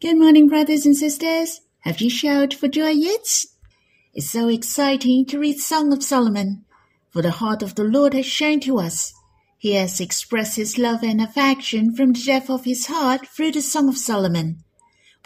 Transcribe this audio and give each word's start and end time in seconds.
Good 0.00 0.16
morning, 0.16 0.48
brothers 0.48 0.86
and 0.86 0.96
sisters. 0.96 1.60
Have 1.80 2.00
you 2.00 2.08
shouted 2.08 2.54
for 2.54 2.68
joy 2.68 2.88
yet? 2.88 3.44
It's 4.14 4.30
so 4.30 4.48
exciting 4.48 5.26
to 5.26 5.38
read 5.38 5.58
Song 5.58 5.92
of 5.92 6.02
Solomon, 6.02 6.64
for 7.10 7.20
the 7.20 7.32
heart 7.32 7.62
of 7.62 7.74
the 7.74 7.84
Lord 7.84 8.14
has 8.14 8.24
shown 8.24 8.60
to 8.60 8.78
us. 8.78 9.12
He 9.58 9.74
has 9.74 10.00
expressed 10.00 10.56
his 10.56 10.78
love 10.78 11.02
and 11.02 11.20
affection 11.20 11.94
from 11.94 12.14
the 12.14 12.22
depth 12.22 12.48
of 12.48 12.64
his 12.64 12.86
heart 12.86 13.28
through 13.28 13.52
the 13.52 13.60
Song 13.60 13.90
of 13.90 13.98
Solomon. 13.98 14.64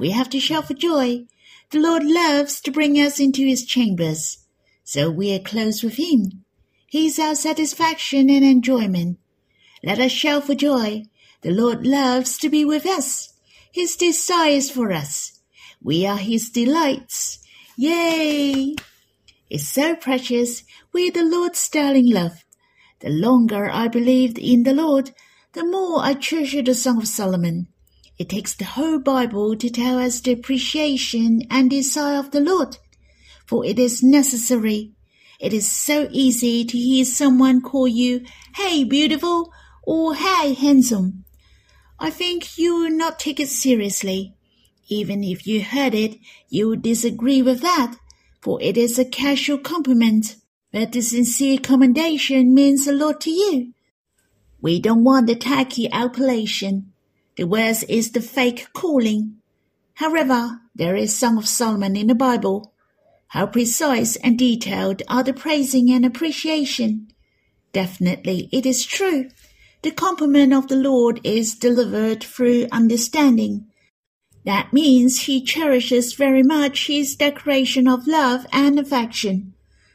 We 0.01 0.11
have 0.11 0.29
to 0.31 0.41
shout 0.41 0.67
for 0.67 0.75
joy. 0.75 1.27
The 1.71 1.79
Lord 1.79 2.03
loves 2.03 2.61
to 2.63 2.73
bring 2.73 2.97
us 2.97 3.21
into 3.21 3.47
his 3.47 3.65
chambers, 3.65 4.39
so 4.83 5.09
we 5.09 5.33
are 5.37 5.39
close 5.39 5.85
with 5.85 6.01
him. 6.01 6.43
He 6.89 7.07
is 7.07 7.21
our 7.21 7.37
satisfaction 7.37 8.29
and 8.29 8.45
enjoyment. 8.45 9.19
Let 9.85 10.01
us 10.01 10.11
shout 10.11 10.49
for 10.49 10.57
joy. 10.57 11.05
The 11.43 11.53
Lord 11.53 11.87
loves 11.87 12.37
to 12.39 12.49
be 12.49 12.65
with 12.65 12.87
us. 12.87 13.34
His 13.75 13.97
desires 13.97 14.71
for 14.71 14.93
us. 14.93 15.41
We 15.83 16.07
are 16.07 16.17
his 16.17 16.49
delights. 16.49 17.41
Yay! 17.77 18.77
It's 19.51 19.69
so 19.69 19.97
precious. 19.97 20.63
We 20.93 21.09
are 21.09 21.11
the 21.11 21.25
Lord's 21.25 21.69
darling 21.69 22.09
love. 22.09 22.45
The 23.01 23.09
longer 23.09 23.69
I 23.69 23.89
believed 23.89 24.39
in 24.39 24.63
the 24.63 24.75
Lord, 24.75 25.11
the 25.55 25.65
more 25.65 26.05
I 26.05 26.15
treasure 26.15 26.63
the 26.63 26.73
Song 26.73 26.99
of 26.99 27.09
Solomon. 27.09 27.67
It 28.17 28.29
takes 28.29 28.55
the 28.55 28.65
whole 28.65 29.01
Bible 29.01 29.57
to 29.57 29.69
tell 29.69 29.99
us 29.99 30.21
the 30.21 30.35
appreciation 30.35 31.41
and 31.51 31.69
desire 31.69 32.21
of 32.21 32.31
the 32.31 32.39
Lord, 32.39 32.79
for 33.45 33.65
it 33.65 33.81
is 33.81 34.05
necessary. 34.05 34.93
It 35.41 35.53
is 35.53 35.69
so 35.69 36.07
easy 36.13 36.65
to 36.65 36.79
hear 36.79 37.05
someone 37.05 37.61
call 37.61 37.89
you, 37.89 38.25
hey, 38.55 38.85
beautiful, 38.85 39.51
or 39.83 40.15
hey, 40.15 40.55
handsome. 40.55 41.25
I 42.05 42.11
think 42.11 42.59
you 42.59 42.77
will 42.77 42.91
not 42.91 43.19
take 43.19 43.41
it 43.41 43.49
seriously. 43.49 44.35
Even 44.89 45.25
if 45.25 45.47
you 45.47 45.63
heard 45.63 45.95
it, 45.95 46.19
you 46.51 46.69
would 46.69 46.83
disagree 46.83 47.41
with 47.41 47.63
that, 47.63 47.97
for 48.43 48.61
it 48.61 48.77
is 48.77 48.99
a 48.99 49.07
casual 49.07 49.57
compliment, 49.57 50.37
but 50.71 50.93
the 50.93 51.01
sincere 51.01 51.57
commendation 51.57 52.53
means 52.53 52.87
a 52.87 52.93
lot 52.93 53.23
to 53.23 53.31
you. 53.31 53.73
We 54.61 54.81
don't 54.81 55.03
want 55.03 55.29
the 55.29 55.35
tacky 55.35 55.91
appellation. 55.91 56.93
The 57.39 57.45
worst 57.45 57.87
is 57.89 58.13
the 58.13 58.21
fake 58.21 58.69
calling. 58.75 59.37
However, 59.95 60.61
there 60.75 60.97
is 60.97 61.17
Song 61.17 61.39
of 61.39 61.49
Solomon 61.49 61.97
in 61.97 62.09
the 62.09 62.15
Bible. 62.15 62.75
How 63.29 63.47
precise 63.47 64.17
and 64.17 64.39
detailed 64.39 65.01
are 65.09 65.23
the 65.23 65.33
praising 65.33 65.91
and 65.91 66.05
appreciation. 66.05 67.09
Definitely 67.73 68.51
it 68.53 68.67
is 68.67 68.85
true. 68.85 69.31
The 69.85 69.91
compliment 69.91 70.55
of 70.55 70.69
the 70.69 70.77
Lord 70.77 71.21
is 71.25 71.55
delivered 71.55 72.25
through 72.25 72.69
understanding. 72.73 73.67
That 74.47 74.73
means 74.73 75.25
he 75.25 75.45
cherishes 75.45 76.15
very 76.15 76.43
much 76.43 76.87
his 76.87 77.15
declaration 77.15 77.87
of 77.87 78.07
love 78.07 78.47
and 78.51 78.79
affection. 78.79 79.53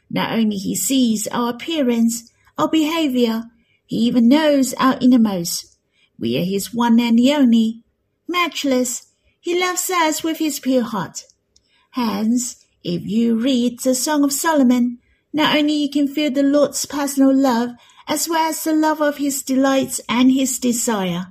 Not 0.08 0.32
only 0.32 0.58
he 0.58 0.76
sees 0.76 1.26
our 1.32 1.50
appearance, 1.50 2.30
our 2.56 2.68
behavior, 2.68 3.46
he 3.84 3.96
even 3.96 4.28
knows 4.28 4.74
our 4.74 4.96
innermost. 5.00 5.76
We 6.20 6.38
are 6.38 6.44
his 6.44 6.72
one 6.72 7.00
and 7.00 7.18
the 7.18 7.34
only. 7.34 7.82
Matchless, 8.28 9.08
he 9.40 9.58
loves 9.58 9.90
us 9.90 10.22
with 10.22 10.38
his 10.38 10.60
pure 10.60 10.84
heart. 10.84 11.24
Hence, 11.90 12.64
if 12.84 13.02
you 13.04 13.40
read 13.40 13.80
the 13.80 13.96
Song 13.96 14.22
of 14.22 14.32
Solomon, 14.32 15.00
not 15.32 15.56
only 15.56 15.72
you 15.72 15.90
can 15.90 16.06
feel 16.06 16.30
the 16.30 16.44
Lord's 16.44 16.86
personal 16.86 17.34
love, 17.36 17.70
as 18.10 18.28
well 18.28 18.50
as 18.50 18.64
the 18.64 18.72
love 18.72 19.00
of 19.00 19.18
his 19.18 19.40
delights 19.40 20.00
and 20.08 20.32
his 20.32 20.58
desire. 20.58 21.28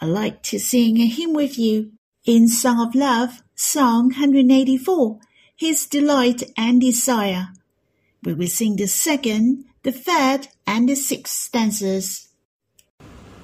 I 0.00 0.06
like 0.06 0.42
to 0.44 0.58
sing 0.58 0.98
a 0.98 1.06
hymn 1.06 1.34
with 1.34 1.58
you 1.58 1.92
in 2.24 2.48
Song 2.48 2.80
of 2.80 2.94
Love, 2.94 3.42
Song 3.54 4.04
184, 4.04 5.18
His 5.54 5.84
Delight 5.84 6.42
and 6.56 6.80
Desire. 6.80 7.48
We 8.24 8.32
will 8.32 8.46
sing 8.46 8.76
the 8.76 8.88
second, 8.88 9.66
the 9.82 9.92
third, 9.92 10.48
and 10.66 10.88
the 10.88 10.94
sixth 10.94 11.34
stanzas. 11.34 12.28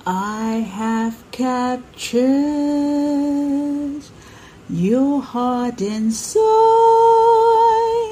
I 0.07 0.65
have 0.81 1.23
captured 1.31 2.23
your 4.71 5.21
heart 5.21 5.83
and 5.83 6.11
sight. 6.11 8.04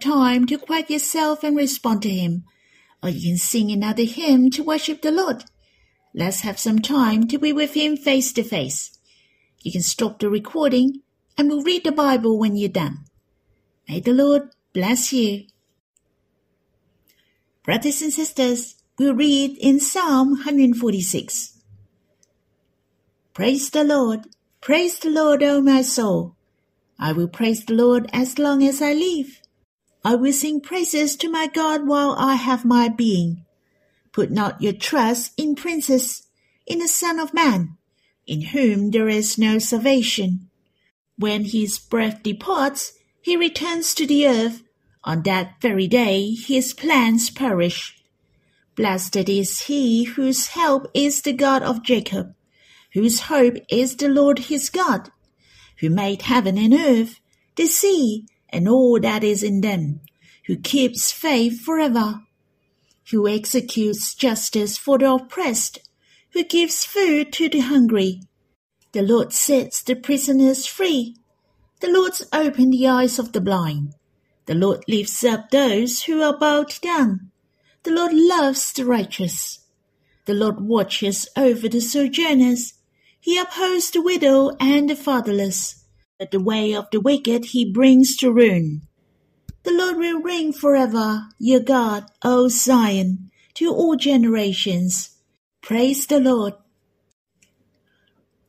Time 0.00 0.46
to 0.46 0.58
quiet 0.58 0.90
yourself 0.90 1.44
and 1.44 1.56
respond 1.56 2.02
to 2.02 2.10
Him, 2.10 2.44
or 3.02 3.08
you 3.08 3.30
can 3.30 3.38
sing 3.38 3.70
another 3.70 4.04
hymn 4.04 4.50
to 4.50 4.62
worship 4.62 5.02
the 5.02 5.10
Lord. 5.10 5.44
Let's 6.14 6.40
have 6.40 6.58
some 6.58 6.80
time 6.80 7.28
to 7.28 7.38
be 7.38 7.52
with 7.52 7.74
Him 7.74 7.96
face 7.96 8.32
to 8.32 8.42
face. 8.42 8.98
You 9.62 9.72
can 9.72 9.82
stop 9.82 10.18
the 10.18 10.30
recording 10.30 11.02
and 11.36 11.48
we'll 11.48 11.62
read 11.62 11.84
the 11.84 11.92
Bible 11.92 12.38
when 12.38 12.56
you're 12.56 12.68
done. 12.68 13.04
May 13.88 14.00
the 14.00 14.12
Lord 14.12 14.50
bless 14.72 15.12
you. 15.12 15.46
Brothers 17.64 18.02
and 18.02 18.12
sisters, 18.12 18.76
we'll 18.98 19.14
read 19.14 19.56
in 19.58 19.80
Psalm 19.80 20.30
146. 20.30 21.58
Praise 23.34 23.70
the 23.70 23.84
Lord, 23.84 24.26
praise 24.60 24.98
the 24.98 25.10
Lord, 25.10 25.42
O 25.42 25.60
my 25.60 25.82
soul. 25.82 26.34
I 26.98 27.12
will 27.12 27.28
praise 27.28 27.64
the 27.64 27.74
Lord 27.74 28.10
as 28.12 28.38
long 28.38 28.64
as 28.64 28.82
I 28.82 28.92
live. 28.92 29.40
I 30.08 30.14
will 30.14 30.32
sing 30.32 30.62
praises 30.62 31.16
to 31.16 31.28
my 31.28 31.48
God 31.48 31.86
while 31.86 32.16
I 32.16 32.36
have 32.36 32.64
my 32.64 32.88
being. 32.88 33.44
Put 34.10 34.30
not 34.30 34.62
your 34.62 34.72
trust 34.72 35.34
in 35.36 35.54
princes, 35.54 36.22
in 36.66 36.78
the 36.78 36.88
Son 36.88 37.18
of 37.18 37.34
Man, 37.34 37.76
in 38.26 38.40
whom 38.40 38.90
there 38.90 39.10
is 39.10 39.36
no 39.36 39.58
salvation. 39.58 40.48
When 41.18 41.44
his 41.44 41.78
breath 41.78 42.22
departs, 42.22 42.94
he 43.20 43.36
returns 43.36 43.94
to 43.96 44.06
the 44.06 44.26
earth. 44.26 44.62
On 45.04 45.24
that 45.24 45.60
very 45.60 45.86
day 45.86 46.30
his 46.30 46.72
plans 46.72 47.28
perish. 47.28 48.02
Blessed 48.76 49.28
is 49.28 49.64
he 49.64 50.04
whose 50.04 50.46
help 50.46 50.86
is 50.94 51.20
the 51.20 51.34
God 51.34 51.62
of 51.62 51.82
Jacob, 51.82 52.34
whose 52.94 53.28
hope 53.28 53.58
is 53.68 53.96
the 53.96 54.08
Lord 54.08 54.38
his 54.38 54.70
God, 54.70 55.10
who 55.80 55.90
made 55.90 56.22
heaven 56.22 56.56
and 56.56 56.72
earth, 56.72 57.20
the 57.56 57.66
sea, 57.66 58.24
and 58.50 58.68
all 58.68 58.98
that 59.00 59.24
is 59.24 59.42
in 59.42 59.60
them, 59.60 60.00
who 60.46 60.56
keeps 60.56 61.12
faith 61.12 61.60
forever, 61.60 62.22
who 63.10 63.28
executes 63.28 64.14
justice 64.14 64.76
for 64.76 64.98
the 64.98 65.12
oppressed, 65.12 65.78
who 66.32 66.44
gives 66.44 66.84
food 66.84 67.32
to 67.32 67.48
the 67.48 67.60
hungry. 67.60 68.22
The 68.92 69.02
Lord 69.02 69.32
sets 69.32 69.82
the 69.82 69.94
prisoners 69.94 70.66
free. 70.66 71.16
The 71.80 71.90
Lord 71.90 72.12
opens 72.32 72.76
the 72.76 72.88
eyes 72.88 73.18
of 73.18 73.32
the 73.32 73.40
blind. 73.40 73.94
The 74.46 74.54
Lord 74.54 74.82
lifts 74.88 75.24
up 75.24 75.50
those 75.50 76.04
who 76.04 76.22
are 76.22 76.36
bowed 76.36 76.72
down. 76.80 77.30
The 77.82 77.90
Lord 77.90 78.12
loves 78.14 78.72
the 78.72 78.84
righteous. 78.84 79.60
The 80.24 80.34
Lord 80.34 80.60
watches 80.60 81.28
over 81.36 81.68
the 81.68 81.80
sojourners. 81.80 82.74
He 83.20 83.38
upholds 83.38 83.90
the 83.90 84.02
widow 84.02 84.56
and 84.58 84.90
the 84.90 84.96
fatherless. 84.96 85.77
But 86.18 86.30
the 86.30 86.40
way 86.40 86.74
of 86.74 86.88
the 86.90 87.00
wicked 87.00 87.46
he 87.46 87.70
brings 87.70 88.16
to 88.16 88.32
ruin. 88.32 88.82
The 89.62 89.72
Lord 89.72 89.96
will 89.96 90.20
reign 90.20 90.52
forever, 90.52 91.28
your 91.38 91.60
God, 91.60 92.06
O 92.22 92.48
Zion, 92.48 93.30
to 93.54 93.72
all 93.72 93.96
generations. 93.96 95.16
Praise 95.62 96.06
the 96.06 96.20
Lord. 96.20 96.54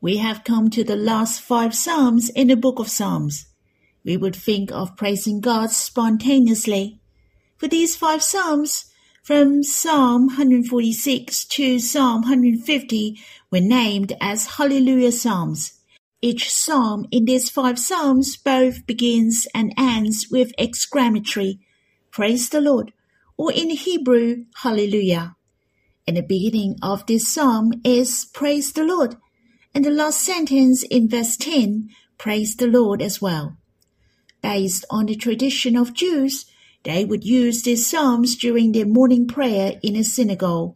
We 0.01 0.17
have 0.17 0.43
come 0.43 0.69
to 0.69 0.83
the 0.83 0.95
last 0.95 1.41
five 1.41 1.75
Psalms 1.75 2.29
in 2.29 2.47
the 2.47 2.55
book 2.55 2.79
of 2.79 2.89
Psalms. 2.89 3.47
We 4.05 4.15
would 4.15 4.35
think 4.35 4.71
of 4.71 4.95
praising 4.95 5.41
God 5.41 5.71
spontaneously. 5.71 7.01
For 7.57 7.67
these 7.67 7.95
five 7.95 8.23
Psalms, 8.23 8.85
from 9.21 9.61
Psalm 9.61 10.27
146 10.27 11.45
to 11.45 11.79
Psalm 11.79 12.21
150, 12.21 13.19
were 13.51 13.59
named 13.59 14.13
as 14.21 14.55
Hallelujah 14.57 15.11
Psalms. 15.11 15.78
Each 16.21 16.51
psalm 16.51 17.07
in 17.11 17.25
these 17.25 17.49
five 17.49 17.79
psalms 17.79 18.35
both 18.35 18.85
begins 18.85 19.47
and 19.55 19.73
ends 19.77 20.27
with 20.29 20.51
exclamatory, 20.57 21.59
Praise 22.11 22.49
the 22.49 22.59
Lord, 22.59 22.91
or 23.37 23.53
in 23.53 23.69
Hebrew, 23.69 24.45
Hallelujah. 24.55 25.37
And 26.05 26.17
the 26.17 26.21
beginning 26.21 26.75
of 26.81 27.05
this 27.05 27.33
psalm 27.33 27.71
is 27.85 28.25
Praise 28.33 28.73
the 28.73 28.83
Lord, 28.83 29.15
and 29.73 29.85
the 29.85 29.91
last 29.91 30.19
sentence 30.19 30.83
in 30.83 31.07
verse 31.07 31.37
10, 31.37 31.89
Praise 32.17 32.57
the 32.57 32.67
Lord 32.67 33.01
as 33.01 33.21
well. 33.21 33.55
Based 34.41 34.83
on 34.89 35.05
the 35.05 35.15
tradition 35.15 35.77
of 35.77 35.93
Jews, 35.93 36.45
they 36.83 37.05
would 37.05 37.23
use 37.23 37.63
these 37.63 37.87
psalms 37.87 38.35
during 38.35 38.73
their 38.73 38.85
morning 38.85 39.25
prayer 39.25 39.79
in 39.81 39.95
a 39.95 40.03
synagogue. 40.03 40.75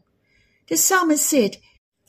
The 0.68 0.78
psalmist 0.78 1.26
said, 1.26 1.58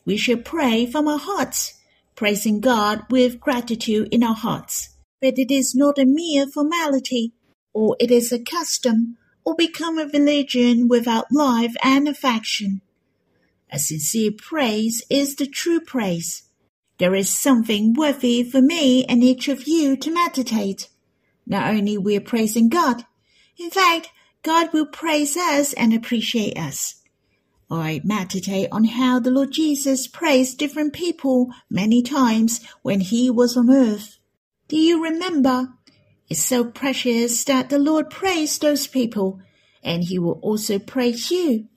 We 0.05 0.17
shall 0.17 0.37
pray 0.37 0.87
from 0.87 1.09
our 1.09 1.19
hearts, 1.19 1.75
praising 2.15 2.61
God 2.61 3.03
with 3.11 3.41
gratitude 3.41 4.09
in 4.11 4.23
our 4.23 4.35
hearts. 4.35 4.91
But 5.21 5.39
it 5.39 5.51
is 5.51 5.75
not 5.75 5.99
a 5.99 6.05
mere 6.05 6.47
formality, 6.47 7.33
or 7.73 7.97
it 7.99 8.11
is 8.11 8.33
a 8.33 8.39
custom, 8.39 9.17
or 9.45 9.55
become 9.55 9.99
a 9.99 10.07
religion 10.07 10.89
without 10.89 11.33
life 11.33 11.75
and 11.83 12.09
affection. 12.09 12.81
A 13.71 13.79
sincere 13.79 14.31
praise 14.37 15.03
is 15.11 15.37
the 15.37 15.47
true 15.47 15.81
praise. 15.81 16.45
There 16.99 17.15
is 17.15 17.29
something 17.29 17.93
worthy 17.95 18.45
for 18.45 18.63
me 18.63 19.05
and 19.07 19.25
each 19.25 19.49
of 19.49 19.67
you 19.67 19.97
to 19.97 20.13
meditate. 20.13 20.89
Not 21.47 21.75
only 21.75 21.99
we're 21.99 22.21
praising 22.21 22.69
God, 22.69 23.05
in 23.59 23.71
fact, 23.71 24.11
God 24.43 24.73
will 24.73 24.87
praise 24.87 25.37
us 25.37 25.73
and 25.73 25.93
appreciate 25.93 26.57
us. 26.57 27.03
I 27.71 28.01
meditate 28.05 28.69
on 28.71 28.85
how 28.85 29.19
the 29.19 29.31
Lord 29.31 29.53
Jesus 29.53 30.07
praised 30.07 30.59
different 30.59 30.93
people 30.93 31.51
many 31.71 32.03
times 32.03 32.61
when 32.83 33.01
he 33.01 33.31
was 33.31 33.57
on 33.57 33.71
earth. 33.71 34.19
Do 34.69 34.77
you 34.77 35.03
remember? 35.03 35.69
It's 36.29 36.45
so 36.45 36.65
precious 36.65 37.45
that 37.45 37.71
the 37.71 37.79
Lord 37.79 38.11
praised 38.11 38.63
those 38.63 38.87
people, 38.87 39.41
and 39.83 40.05
he 40.05 40.19
will 40.19 40.39
also 40.43 40.79
praise 40.79 41.31
you. 41.31 41.69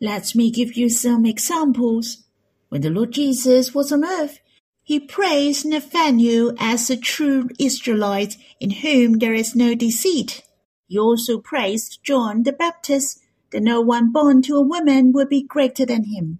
Let 0.00 0.34
me 0.34 0.50
give 0.50 0.76
you 0.76 0.88
some 0.88 1.26
examples. 1.26 2.24
When 2.68 2.80
the 2.80 2.90
Lord 2.90 3.12
Jesus 3.12 3.74
was 3.74 3.92
on 3.92 4.04
earth, 4.04 4.38
he 4.82 4.98
praised 4.98 5.66
Nathanael 5.66 6.52
as 6.58 6.90
a 6.90 6.96
true 6.96 7.48
Israelite 7.58 8.36
in 8.58 8.70
whom 8.70 9.18
there 9.18 9.34
is 9.34 9.54
no 9.54 9.74
deceit. 9.74 10.42
He 10.88 10.98
also 10.98 11.38
praised 11.38 12.00
John 12.02 12.42
the 12.42 12.52
Baptist 12.52 13.20
that 13.52 13.62
no 13.62 13.80
one 13.80 14.12
born 14.12 14.42
to 14.42 14.56
a 14.56 14.62
woman 14.62 15.12
would 15.12 15.28
be 15.28 15.42
greater 15.42 15.84
than 15.84 16.04
him. 16.04 16.38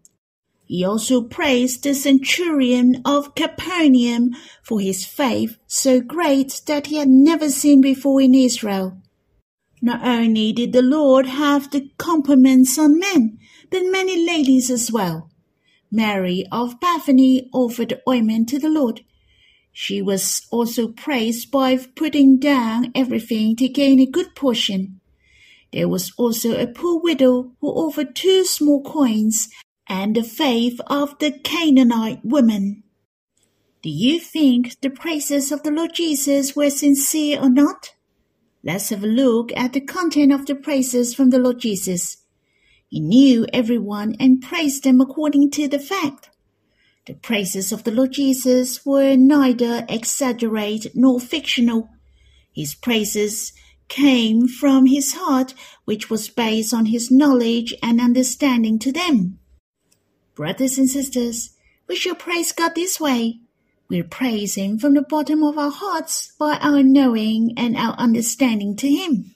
He 0.64 0.84
also 0.84 1.22
praised 1.22 1.82
the 1.82 1.94
centurion 1.94 3.02
of 3.04 3.34
Capernaum 3.34 4.36
for 4.62 4.80
his 4.80 5.04
faith 5.04 5.58
so 5.66 6.00
great 6.00 6.62
that 6.66 6.86
he 6.86 6.96
had 6.96 7.08
never 7.08 7.50
seen 7.50 7.80
before 7.80 8.20
in 8.20 8.34
Israel. 8.34 8.96
Not 9.82 10.06
only 10.06 10.52
did 10.52 10.72
the 10.72 10.82
Lord 10.82 11.26
have 11.26 11.70
the 11.70 11.90
compliments 11.96 12.78
on 12.78 13.00
men, 13.00 13.38
but 13.70 13.82
many 13.84 14.24
ladies 14.24 14.70
as 14.70 14.92
well. 14.92 15.30
Mary 15.90 16.46
of 16.52 16.78
Bethany 16.78 17.48
offered 17.52 18.00
ointment 18.08 18.48
to 18.50 18.58
the 18.60 18.68
Lord. 18.68 19.00
She 19.72 20.00
was 20.00 20.46
also 20.50 20.88
praised 20.88 21.50
by 21.50 21.76
putting 21.78 22.38
down 22.38 22.92
everything 22.94 23.56
to 23.56 23.68
gain 23.68 23.98
a 23.98 24.06
good 24.06 24.36
portion. 24.36 24.99
There 25.72 25.88
was 25.88 26.12
also 26.16 26.58
a 26.58 26.66
poor 26.66 27.00
widow 27.00 27.52
who 27.60 27.68
offered 27.68 28.16
two 28.16 28.44
small 28.44 28.82
coins 28.82 29.48
and 29.88 30.16
the 30.16 30.22
faith 30.22 30.80
of 30.86 31.18
the 31.18 31.32
Canaanite 31.32 32.24
woman. 32.24 32.82
Do 33.82 33.88
you 33.88 34.20
think 34.20 34.80
the 34.80 34.90
praises 34.90 35.50
of 35.50 35.62
the 35.62 35.70
Lord 35.70 35.92
Jesus 35.94 36.54
were 36.54 36.70
sincere 36.70 37.40
or 37.40 37.50
not? 37.50 37.94
Let's 38.62 38.90
have 38.90 39.02
a 39.02 39.06
look 39.06 39.52
at 39.56 39.72
the 39.72 39.80
content 39.80 40.32
of 40.32 40.44
the 40.46 40.54
praises 40.54 41.14
from 41.14 41.30
the 41.30 41.38
Lord 41.38 41.60
Jesus. 41.60 42.18
He 42.88 43.00
knew 43.00 43.46
everyone 43.52 44.16
and 44.20 44.42
praised 44.42 44.84
them 44.84 45.00
according 45.00 45.52
to 45.52 45.68
the 45.68 45.78
fact. 45.78 46.30
The 47.06 47.14
praises 47.14 47.72
of 47.72 47.84
the 47.84 47.90
Lord 47.90 48.12
Jesus 48.12 48.84
were 48.84 49.16
neither 49.16 49.86
exaggerated 49.88 50.92
nor 50.94 51.18
fictional. 51.18 51.88
His 52.54 52.74
praises 52.74 53.52
came 53.90 54.48
from 54.48 54.86
his 54.86 55.12
heart, 55.12 55.52
which 55.84 56.08
was 56.08 56.30
based 56.30 56.72
on 56.72 56.86
his 56.86 57.10
knowledge 57.10 57.74
and 57.82 58.00
understanding 58.00 58.78
to 58.78 58.90
them. 58.90 59.38
Brothers 60.34 60.78
and 60.78 60.88
sisters, 60.88 61.50
we 61.86 61.96
shall 61.96 62.14
praise 62.14 62.52
God 62.52 62.74
this 62.74 62.98
way. 62.98 63.40
We 63.90 64.02
praise 64.04 64.54
Him 64.54 64.78
from 64.78 64.94
the 64.94 65.02
bottom 65.02 65.42
of 65.42 65.58
our 65.58 65.72
hearts 65.72 66.32
by 66.38 66.56
our 66.62 66.82
knowing 66.82 67.52
and 67.56 67.76
our 67.76 67.94
understanding 67.94 68.76
to 68.76 68.88
Him. 68.88 69.34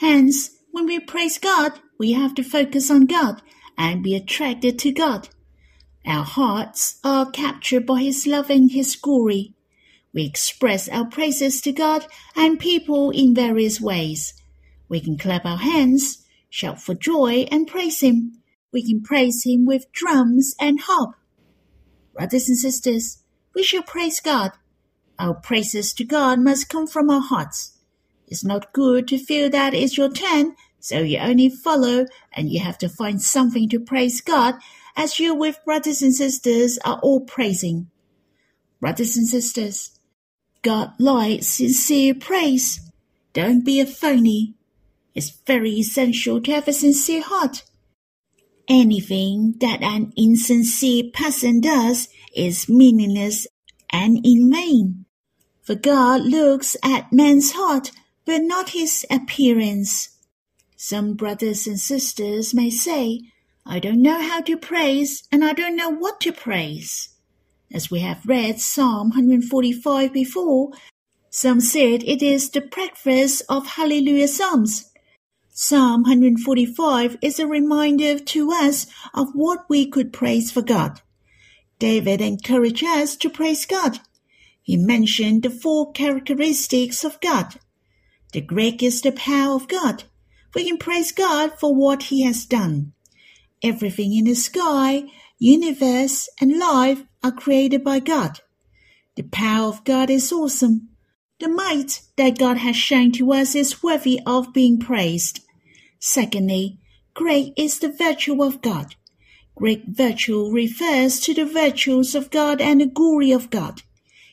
Hence, 0.00 0.50
when 0.72 0.86
we 0.86 0.98
praise 0.98 1.38
God, 1.38 1.80
we 1.96 2.12
have 2.12 2.34
to 2.34 2.42
focus 2.42 2.90
on 2.90 3.06
God 3.06 3.40
and 3.78 4.02
be 4.02 4.16
attracted 4.16 4.78
to 4.80 4.92
God. 4.92 5.28
Our 6.04 6.24
hearts 6.24 6.98
are 7.02 7.30
captured 7.30 7.86
by 7.86 8.02
His 8.02 8.26
love 8.26 8.50
and 8.50 8.72
His 8.72 8.96
glory. 8.96 9.54
We 10.16 10.24
express 10.24 10.88
our 10.88 11.04
praises 11.04 11.60
to 11.60 11.72
God 11.72 12.06
and 12.34 12.58
people 12.58 13.10
in 13.10 13.34
various 13.34 13.82
ways. 13.82 14.32
We 14.88 14.98
can 14.98 15.18
clap 15.18 15.44
our 15.44 15.58
hands, 15.58 16.24
shout 16.48 16.80
for 16.80 16.94
joy, 16.94 17.46
and 17.50 17.66
praise 17.66 18.00
Him. 18.00 18.32
We 18.72 18.82
can 18.82 19.02
praise 19.02 19.44
Him 19.44 19.66
with 19.66 19.92
drums 19.92 20.54
and 20.58 20.80
harp. 20.80 21.16
Brothers 22.14 22.48
and 22.48 22.56
sisters, 22.56 23.18
we 23.54 23.62
shall 23.62 23.82
praise 23.82 24.18
God. 24.20 24.52
Our 25.18 25.34
praises 25.34 25.92
to 25.92 26.04
God 26.04 26.40
must 26.40 26.70
come 26.70 26.86
from 26.86 27.10
our 27.10 27.20
hearts. 27.20 27.76
It's 28.26 28.42
not 28.42 28.72
good 28.72 29.06
to 29.08 29.18
feel 29.18 29.50
that 29.50 29.74
it's 29.74 29.98
your 29.98 30.10
turn 30.10 30.56
so 30.80 31.00
you 31.00 31.18
only 31.18 31.50
follow 31.50 32.06
and 32.32 32.48
you 32.48 32.60
have 32.60 32.78
to 32.78 32.88
find 32.88 33.20
something 33.20 33.68
to 33.68 33.80
praise 33.80 34.22
God 34.22 34.54
as 34.96 35.20
you 35.20 35.34
with 35.34 35.62
brothers 35.66 36.00
and 36.00 36.14
sisters 36.14 36.78
are 36.86 36.98
all 37.02 37.20
praising. 37.20 37.90
Brothers 38.80 39.18
and 39.18 39.26
sisters, 39.26 39.95
God 40.66 40.94
likes 40.98 41.46
sincere 41.46 42.12
praise. 42.12 42.80
Don't 43.32 43.64
be 43.64 43.78
a 43.78 43.86
phony. 43.86 44.54
It's 45.14 45.30
very 45.46 45.70
essential 45.70 46.40
to 46.40 46.50
have 46.50 46.66
a 46.66 46.72
sincere 46.72 47.22
heart. 47.22 47.62
Anything 48.66 49.54
that 49.60 49.80
an 49.84 50.12
insincere 50.16 51.04
person 51.14 51.60
does 51.60 52.08
is 52.34 52.68
meaningless 52.68 53.46
and 53.92 54.18
in 54.26 54.50
vain. 54.52 55.04
For 55.62 55.76
God 55.76 56.22
looks 56.22 56.76
at 56.82 57.12
man's 57.12 57.52
heart, 57.52 57.92
but 58.24 58.42
not 58.42 58.70
his 58.70 59.06
appearance. 59.08 60.18
Some 60.76 61.14
brothers 61.14 61.68
and 61.68 61.78
sisters 61.78 62.52
may 62.52 62.70
say, 62.70 63.20
I 63.64 63.78
don't 63.78 64.02
know 64.02 64.20
how 64.20 64.40
to 64.40 64.56
praise 64.56 65.28
and 65.30 65.44
I 65.44 65.52
don't 65.52 65.76
know 65.76 65.90
what 65.90 66.20
to 66.22 66.32
praise. 66.32 67.15
As 67.72 67.90
we 67.90 68.00
have 68.00 68.26
read 68.26 68.60
Psalm 68.60 69.10
145 69.10 70.12
before, 70.12 70.70
some 71.30 71.60
said 71.60 72.02
it 72.04 72.22
is 72.22 72.50
the 72.50 72.60
breakfast 72.60 73.42
of 73.48 73.66
Hallelujah 73.66 74.28
Psalms. 74.28 74.92
Psalm 75.50 76.02
145 76.02 77.18
is 77.22 77.38
a 77.38 77.46
reminder 77.46 78.18
to 78.18 78.50
us 78.52 78.86
of 79.14 79.28
what 79.34 79.64
we 79.68 79.88
could 79.88 80.12
praise 80.12 80.50
for 80.50 80.62
God. 80.62 81.00
David 81.78 82.20
encouraged 82.20 82.84
us 82.84 83.16
to 83.16 83.30
praise 83.30 83.66
God. 83.66 84.00
He 84.62 84.76
mentioned 84.76 85.42
the 85.42 85.50
four 85.50 85.92
characteristics 85.92 87.04
of 87.04 87.20
God. 87.20 87.56
The 88.32 88.40
great 88.40 88.82
is 88.82 89.00
the 89.00 89.12
power 89.12 89.54
of 89.54 89.68
God 89.68 90.04
we 90.56 90.64
can 90.64 90.78
praise 90.78 91.12
God 91.12 91.52
for 91.60 91.74
what 91.74 92.04
He 92.04 92.22
has 92.22 92.46
done. 92.46 92.92
Everything 93.62 94.14
in 94.14 94.24
the 94.24 94.34
sky, 94.34 95.04
universe, 95.38 96.30
and 96.40 96.58
life 96.58 97.04
are 97.26 97.32
created 97.32 97.82
by 97.82 97.98
God. 97.98 98.38
The 99.16 99.24
power 99.24 99.68
of 99.68 99.82
God 99.82 100.10
is 100.10 100.30
awesome. 100.30 100.90
The 101.40 101.48
might 101.48 102.02
that 102.16 102.38
God 102.38 102.58
has 102.58 102.76
shown 102.76 103.10
to 103.12 103.32
us 103.32 103.56
is 103.56 103.82
worthy 103.82 104.20
of 104.24 104.52
being 104.52 104.78
praised. 104.78 105.40
Secondly, 105.98 106.78
great 107.14 107.52
is 107.56 107.80
the 107.80 107.90
virtue 107.90 108.42
of 108.44 108.62
God. 108.62 108.94
Great 109.56 109.86
virtue 109.88 110.50
refers 110.52 111.18
to 111.20 111.34
the 111.34 111.44
virtues 111.44 112.14
of 112.14 112.30
God 112.30 112.60
and 112.60 112.80
the 112.80 112.86
glory 112.86 113.32
of 113.32 113.50
God. 113.50 113.82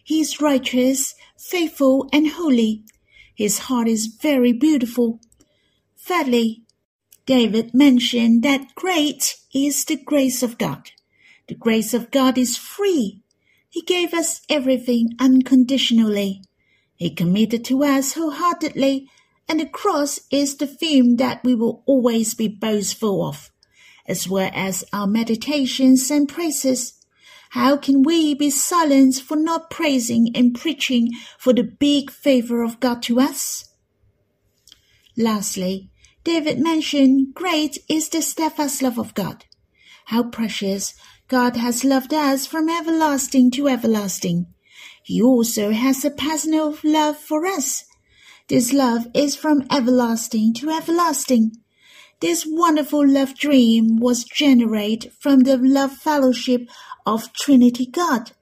He 0.03 0.19
is 0.21 0.39
righteous, 0.39 1.15
faithful, 1.35 2.07
and 2.13 2.27
holy. 2.27 2.83
His 3.33 3.57
heart 3.57 3.87
is 3.87 4.05
very 4.05 4.53
beautiful. 4.53 5.19
Thirdly, 5.97 6.61
David 7.25 7.73
mentioned 7.73 8.43
that 8.43 8.75
great 8.75 9.37
is 9.51 9.83
the 9.85 9.95
grace 9.95 10.43
of 10.43 10.59
God. 10.59 10.91
The 11.47 11.55
grace 11.55 11.93
of 11.93 12.11
God 12.11 12.37
is 12.37 12.57
free. 12.57 13.21
He 13.69 13.81
gave 13.81 14.13
us 14.13 14.41
everything 14.49 15.09
unconditionally. 15.19 16.41
He 16.95 17.09
committed 17.09 17.65
to 17.65 17.83
us 17.83 18.13
wholeheartedly, 18.13 19.09
and 19.49 19.59
the 19.59 19.65
cross 19.65 20.19
is 20.31 20.55
the 20.55 20.67
theme 20.67 21.17
that 21.17 21.43
we 21.43 21.53
will 21.53 21.83
always 21.85 22.33
be 22.33 22.47
boastful 22.47 23.27
of, 23.27 23.51
as 24.07 24.27
well 24.27 24.49
as 24.53 24.85
our 24.93 25.07
meditations 25.07 26.09
and 26.09 26.29
praises. 26.29 26.93
How 27.49 27.77
can 27.77 28.03
we 28.03 28.33
be 28.33 28.49
silent 28.49 29.15
for 29.15 29.35
not 29.35 29.69
praising 29.69 30.29
and 30.33 30.55
preaching 30.55 31.11
for 31.37 31.53
the 31.53 31.63
big 31.63 32.09
favor 32.09 32.63
of 32.63 32.79
God 32.79 33.03
to 33.03 33.19
us? 33.19 33.69
Lastly, 35.17 35.89
David 36.23 36.59
mentioned, 36.59 37.33
Great 37.35 37.77
is 37.89 38.09
the 38.09 38.21
steadfast 38.21 38.81
love 38.81 38.97
of 38.97 39.13
God. 39.13 39.45
How 40.05 40.23
precious 40.23 40.93
God 41.33 41.55
has 41.55 41.83
loved 41.83 42.13
us 42.13 42.45
from 42.45 42.69
everlasting 42.69 43.49
to 43.53 43.67
everlasting. 43.67 44.53
He 45.01 45.19
also 45.19 45.71
has 45.71 46.05
a 46.05 46.11
personal 46.11 46.77
love 46.83 47.17
for 47.17 47.47
us. 47.47 47.85
This 48.49 48.71
love 48.71 49.07
is 49.15 49.35
from 49.35 49.63
everlasting 49.71 50.53
to 50.59 50.69
everlasting. 50.69 51.53
This 52.19 52.45
wonderful 52.47 53.07
love 53.07 53.33
dream 53.33 53.97
was 53.97 54.25
generated 54.25 55.11
from 55.19 55.39
the 55.39 55.57
love 55.57 55.93
fellowship 55.93 56.69
of 57.03 57.33
Trinity 57.33 57.87
God. 57.87 58.33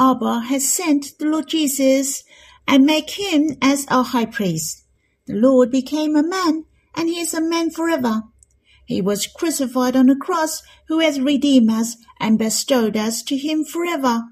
Abba 0.00 0.40
has 0.48 0.66
sent 0.68 1.16
the 1.20 1.26
Lord 1.26 1.46
Jesus 1.46 2.24
and 2.66 2.84
make 2.84 3.10
him 3.10 3.56
as 3.62 3.86
our 3.86 4.02
high 4.02 4.26
priest. 4.26 4.82
The 5.28 5.34
Lord 5.34 5.70
became 5.70 6.16
a 6.16 6.26
man 6.26 6.64
and 6.96 7.08
he 7.08 7.20
is 7.20 7.34
a 7.34 7.40
man 7.40 7.70
forever. 7.70 8.24
He 8.86 9.00
was 9.00 9.26
crucified 9.26 9.96
on 9.96 10.10
a 10.10 10.16
cross, 10.16 10.62
who 10.88 11.00
has 11.00 11.20
redeemed 11.20 11.70
us 11.70 11.96
and 12.20 12.38
bestowed 12.38 12.96
us 12.96 13.22
to 13.22 13.36
him 13.36 13.64
forever. 13.64 14.24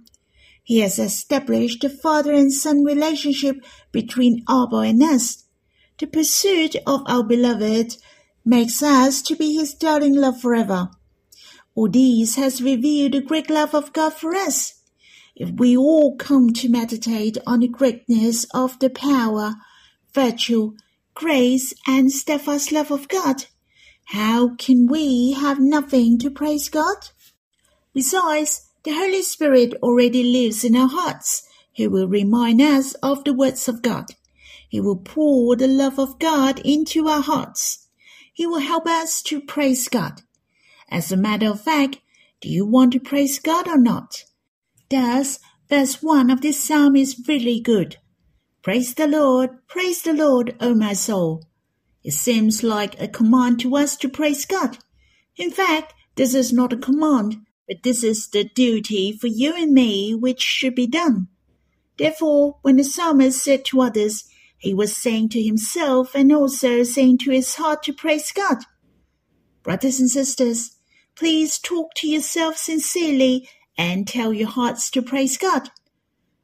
He 0.63 0.81
has 0.81 0.99
established 0.99 1.83
a 1.85 1.89
father 1.89 2.33
and 2.33 2.53
son 2.53 2.85
relationship 2.85 3.57
between 3.91 4.45
Abba 4.49 4.77
and 4.77 5.03
us. 5.03 5.45
The 5.99 6.07
pursuit 6.07 6.77
of 6.87 7.03
our 7.07 7.25
beloved 7.25 7.97
makes 8.45 8.83
us 8.83 9.23
to 9.23 9.37
be 9.37 9.55
his 9.55 9.75
darling 9.75 10.15
love 10.15 10.41
forever. 10.41 10.91
All 11.75 11.89
these 11.89 12.37
has 12.37 12.63
revealed 12.63 13.13
the 13.13 13.21
great 13.21 13.49
love 13.49 13.75
of 13.75 13.93
God 13.93 14.13
for 14.13 14.35
us. 14.35 14.75
If 15.35 15.51
we 15.51 15.77
all 15.77 16.17
come 16.17 16.53
to 16.55 16.69
meditate 16.69 17.39
on 17.47 17.61
the 17.61 17.69
greatness 17.69 18.45
of 18.53 18.79
the 18.79 18.91
power, 18.91 19.55
virtue, 20.15 20.75
grace, 21.15 21.73
and 21.87 22.13
steadfast 22.13 22.71
love 22.71 22.91
of 22.91 23.09
God, 23.09 23.47
how 24.07 24.55
can 24.57 24.87
we 24.87 25.33
have 25.33 25.61
nothing 25.61 26.19
to 26.19 26.31
praise 26.31 26.69
God? 26.69 27.09
Besides, 27.95 28.69
the 28.85 28.93
Holy 28.93 29.23
Spirit 29.23 29.75
already 29.83 30.23
lives 30.23 30.65
in 30.65 30.77
our 30.77 30.89
hearts. 30.89 31.49
He 31.73 31.87
will 31.87 32.09
remind 32.09 32.61
us 32.61 32.95
of 32.95 33.25
the 33.25 33.33
words 33.33 33.69
of 33.69 33.81
God. 33.81 34.07
He 34.69 34.81
will 34.81 34.97
pour 34.97 35.55
the 35.57 35.69
love 35.69 35.99
of 35.99 36.19
God 36.19 36.61
into 36.65 37.09
our 37.09 37.23
hearts. 37.23 37.89
He 38.33 38.47
will 38.47 38.61
help 38.61 38.87
us 38.87 39.23
to 39.23 39.41
praise 39.41 39.89
God. 39.89 40.23
As 40.91 41.13
a 41.13 41.17
matter 41.17 41.49
of 41.51 41.61
fact, 41.61 41.99
do 42.41 42.49
you 42.49 42.67
want 42.67 42.93
to 42.95 43.01
praise 43.01 43.39
God 43.39 43.69
or 43.69 43.79
not? 43.79 44.25
Thus, 44.91 45.39
verse 45.69 46.03
1 46.03 46.29
of 46.31 46.41
this 46.41 46.63
psalm 46.63 46.97
is 46.97 47.23
really 47.29 47.61
good. 47.61 47.97
Praise 48.63 48.95
the 48.95 49.07
Lord, 49.07 49.51
praise 49.69 50.03
the 50.03 50.13
Lord, 50.13 50.57
O 50.61 50.75
my 50.75 50.93
soul. 50.93 51.45
It 52.05 52.13
seems 52.13 52.63
like 52.63 53.01
a 53.01 53.09
command 53.09 53.61
to 53.61 53.77
us 53.77 53.97
to 53.99 54.09
praise 54.09 54.45
God. 54.45 54.79
In 55.37 55.51
fact, 55.51 55.95
this 56.17 56.35
is 56.35 56.53
not 56.53 56.73
a 56.73 56.77
command, 56.77 57.37
but 57.69 57.83
this 57.83 58.03
is 58.03 58.29
the 58.29 58.45
duty 58.45 59.17
for 59.17 59.29
you 59.29 59.55
and 59.55 59.73
me 59.73 60.15
which 60.15 60.43
should 60.43 60.75
be 60.75 60.87
done. 60.87 61.29
Therefore, 61.99 62.59
when 62.63 62.77
the 62.77 62.85
psalmist 62.85 63.43
said 63.43 63.65
to 63.67 63.83
others, 63.83 64.25
he 64.59 64.75
was 64.75 64.97
saying 64.97 65.29
to 65.31 65.43
himself 65.43 66.15
and 66.15 66.33
also 66.33 66.83
saying 66.83 67.19
to 67.19 67.31
his 67.31 67.55
heart 67.55 67.83
to 67.85 67.93
praise 67.93 68.33
God. 68.33 68.59
Brothers 69.63 70.01
and 70.01 70.11
sisters, 70.11 70.77
please 71.15 71.59
talk 71.59 71.95
to 71.95 72.09
yourself 72.09 72.57
sincerely 72.57 73.49
and 73.79 74.07
tell 74.07 74.33
your 74.33 74.49
hearts 74.49 74.91
to 74.91 75.03
praise 75.03 75.37
God. 75.37 75.71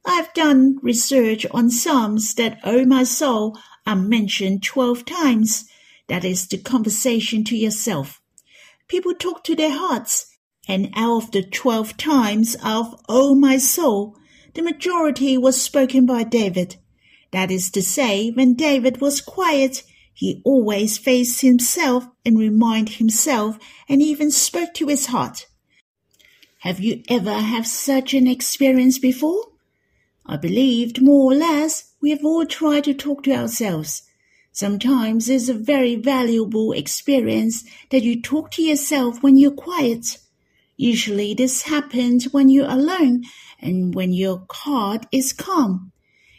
I've 0.06 0.32
done 0.34 0.78
research 0.82 1.44
on 1.50 1.70
Psalms 1.70 2.34
that 2.34 2.58
"Oh 2.64 2.84
my 2.84 3.02
soul" 3.02 3.58
are 3.88 3.96
mentioned 3.96 4.62
twelve 4.62 5.04
times. 5.04 5.64
That 6.08 6.24
is 6.24 6.46
the 6.46 6.58
conversation 6.58 7.42
to 7.44 7.56
yourself. 7.56 8.20
People 8.86 9.14
talk 9.14 9.42
to 9.44 9.56
their 9.56 9.76
hearts, 9.76 10.26
and 10.68 10.90
out 10.94 11.24
of 11.24 11.30
the 11.32 11.42
twelve 11.42 11.96
times 11.96 12.54
of 12.62 12.94
"Oh 13.08 13.34
my 13.34 13.56
soul," 13.56 14.14
the 14.54 14.62
majority 14.62 15.38
was 15.38 15.60
spoken 15.60 16.06
by 16.06 16.22
David. 16.22 16.76
That 17.30 17.50
is 17.50 17.70
to 17.70 17.82
say, 17.82 18.30
when 18.30 18.54
David 18.54 19.00
was 19.00 19.20
quiet, 19.20 19.82
he 20.12 20.42
always 20.44 20.98
faced 20.98 21.40
himself 21.40 22.06
and 22.24 22.38
reminded 22.38 22.96
himself 22.96 23.58
and 23.88 24.02
even 24.02 24.30
spoke 24.30 24.74
to 24.74 24.88
his 24.88 25.06
heart. 25.06 25.46
Have 26.60 26.80
you 26.80 27.02
ever 27.08 27.34
had 27.34 27.66
such 27.66 28.14
an 28.14 28.26
experience 28.26 28.98
before? 28.98 29.52
I 30.26 30.36
believed 30.36 31.00
more 31.00 31.32
or 31.32 31.34
less 31.34 31.87
we 32.00 32.10
have 32.10 32.24
all 32.24 32.46
tried 32.46 32.84
to 32.84 32.94
talk 32.94 33.24
to 33.24 33.32
ourselves. 33.32 34.02
Sometimes 34.52 35.28
it's 35.28 35.48
a 35.48 35.54
very 35.54 35.94
valuable 35.94 36.72
experience 36.72 37.64
that 37.90 38.02
you 38.02 38.20
talk 38.20 38.50
to 38.52 38.62
yourself 38.62 39.22
when 39.22 39.36
you're 39.36 39.50
quiet. 39.50 40.18
Usually 40.76 41.34
this 41.34 41.62
happens 41.62 42.32
when 42.32 42.48
you're 42.48 42.70
alone 42.70 43.24
and 43.60 43.94
when 43.94 44.12
your 44.12 44.46
heart 44.50 45.06
is 45.12 45.32
calm. 45.32 45.92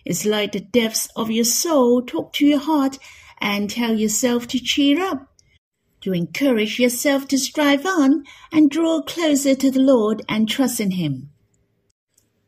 It's 0.05 0.25
like 0.25 0.53
the 0.53 0.61
depths 0.61 1.09
of 1.15 1.29
your 1.29 1.43
soul 1.43 2.01
talk 2.01 2.33
to 2.33 2.45
your 2.45 2.59
heart 2.59 2.97
and 3.39 3.69
tell 3.69 3.97
yourself 3.97 4.47
to 4.47 4.59
cheer 4.59 5.01
up, 5.01 5.27
to 6.01 6.13
encourage 6.13 6.79
yourself 6.79 7.27
to 7.27 7.37
strive 7.37 7.85
on 7.85 8.23
and 8.51 8.71
draw 8.71 9.01
closer 9.01 9.55
to 9.55 9.71
the 9.71 9.81
Lord 9.81 10.23
and 10.27 10.49
trust 10.49 10.79
in 10.79 10.91
Him. 10.91 11.29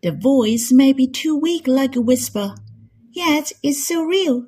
The 0.01 0.12
voice 0.12 0.72
may 0.72 0.94
be 0.94 1.08
too 1.08 1.38
weak 1.38 1.68
like 1.68 1.96
a 1.96 2.01
whisper, 2.01 2.56
yet 3.12 3.51
it's 3.63 3.88
so 3.88 4.03
real. 4.03 4.48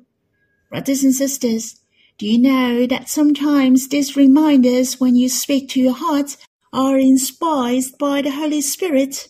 Brothers 0.70 1.04
and 1.04 1.14
sisters, 1.14 1.80
do 2.18 2.26
you 2.26 2.38
know 2.38 2.86
that 2.86 3.08
sometimes 3.08 3.88
these 3.88 4.16
reminders 4.16 5.00
when 5.00 5.16
you 5.16 5.28
speak 5.28 5.68
to 5.70 5.80
your 5.80 5.94
heart 5.94 6.36
are 6.72 6.98
inspired 6.98 7.84
by 7.98 8.22
the 8.22 8.30
Holy 8.30 8.60
Spirit? 8.60 9.28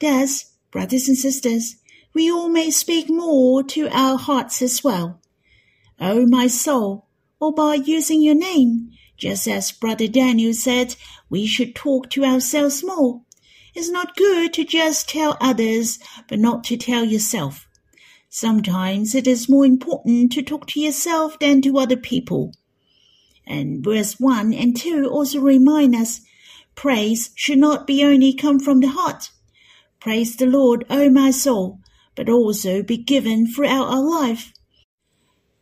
Thus, 0.00 0.52
brothers 0.70 1.08
and 1.08 1.16
sisters, 1.16 1.76
we 2.14 2.30
all 2.30 2.48
may 2.48 2.70
speak 2.70 3.10
more 3.10 3.62
to 3.64 3.88
our 3.88 4.16
hearts 4.16 4.62
as 4.62 4.84
well. 4.84 5.20
O 6.00 6.20
oh, 6.20 6.26
my 6.26 6.46
soul, 6.46 7.06
or 7.40 7.52
by 7.52 7.74
using 7.74 8.22
your 8.22 8.34
name, 8.34 8.90
just 9.16 9.46
as 9.46 9.72
Brother 9.72 10.08
Daniel 10.08 10.54
said, 10.54 10.96
we 11.30 11.46
should 11.46 11.74
talk 11.74 12.10
to 12.10 12.24
ourselves 12.24 12.84
more. 12.84 13.22
It's 13.74 13.90
not 13.90 14.16
good 14.16 14.52
to 14.54 14.64
just 14.64 15.08
tell 15.08 15.36
others, 15.40 15.98
but 16.28 16.38
not 16.38 16.62
to 16.64 16.76
tell 16.76 17.04
yourself. 17.04 17.68
Sometimes 18.36 19.14
it 19.14 19.28
is 19.28 19.48
more 19.48 19.64
important 19.64 20.32
to 20.32 20.42
talk 20.42 20.66
to 20.66 20.80
yourself 20.80 21.38
than 21.38 21.62
to 21.62 21.78
other 21.78 21.96
people. 21.96 22.52
And 23.46 23.84
verse 23.84 24.18
1 24.18 24.52
and 24.52 24.76
2 24.76 25.08
also 25.08 25.38
remind 25.38 25.94
us 25.94 26.20
praise 26.74 27.30
should 27.36 27.58
not 27.58 27.86
be 27.86 28.02
only 28.02 28.34
come 28.34 28.58
from 28.58 28.80
the 28.80 28.88
heart. 28.88 29.30
Praise 30.00 30.34
the 30.34 30.46
Lord, 30.46 30.84
O 30.90 31.08
my 31.10 31.30
soul, 31.30 31.78
but 32.16 32.28
also 32.28 32.82
be 32.82 32.96
given 32.96 33.46
throughout 33.46 33.86
our 33.86 34.02
life. 34.02 34.52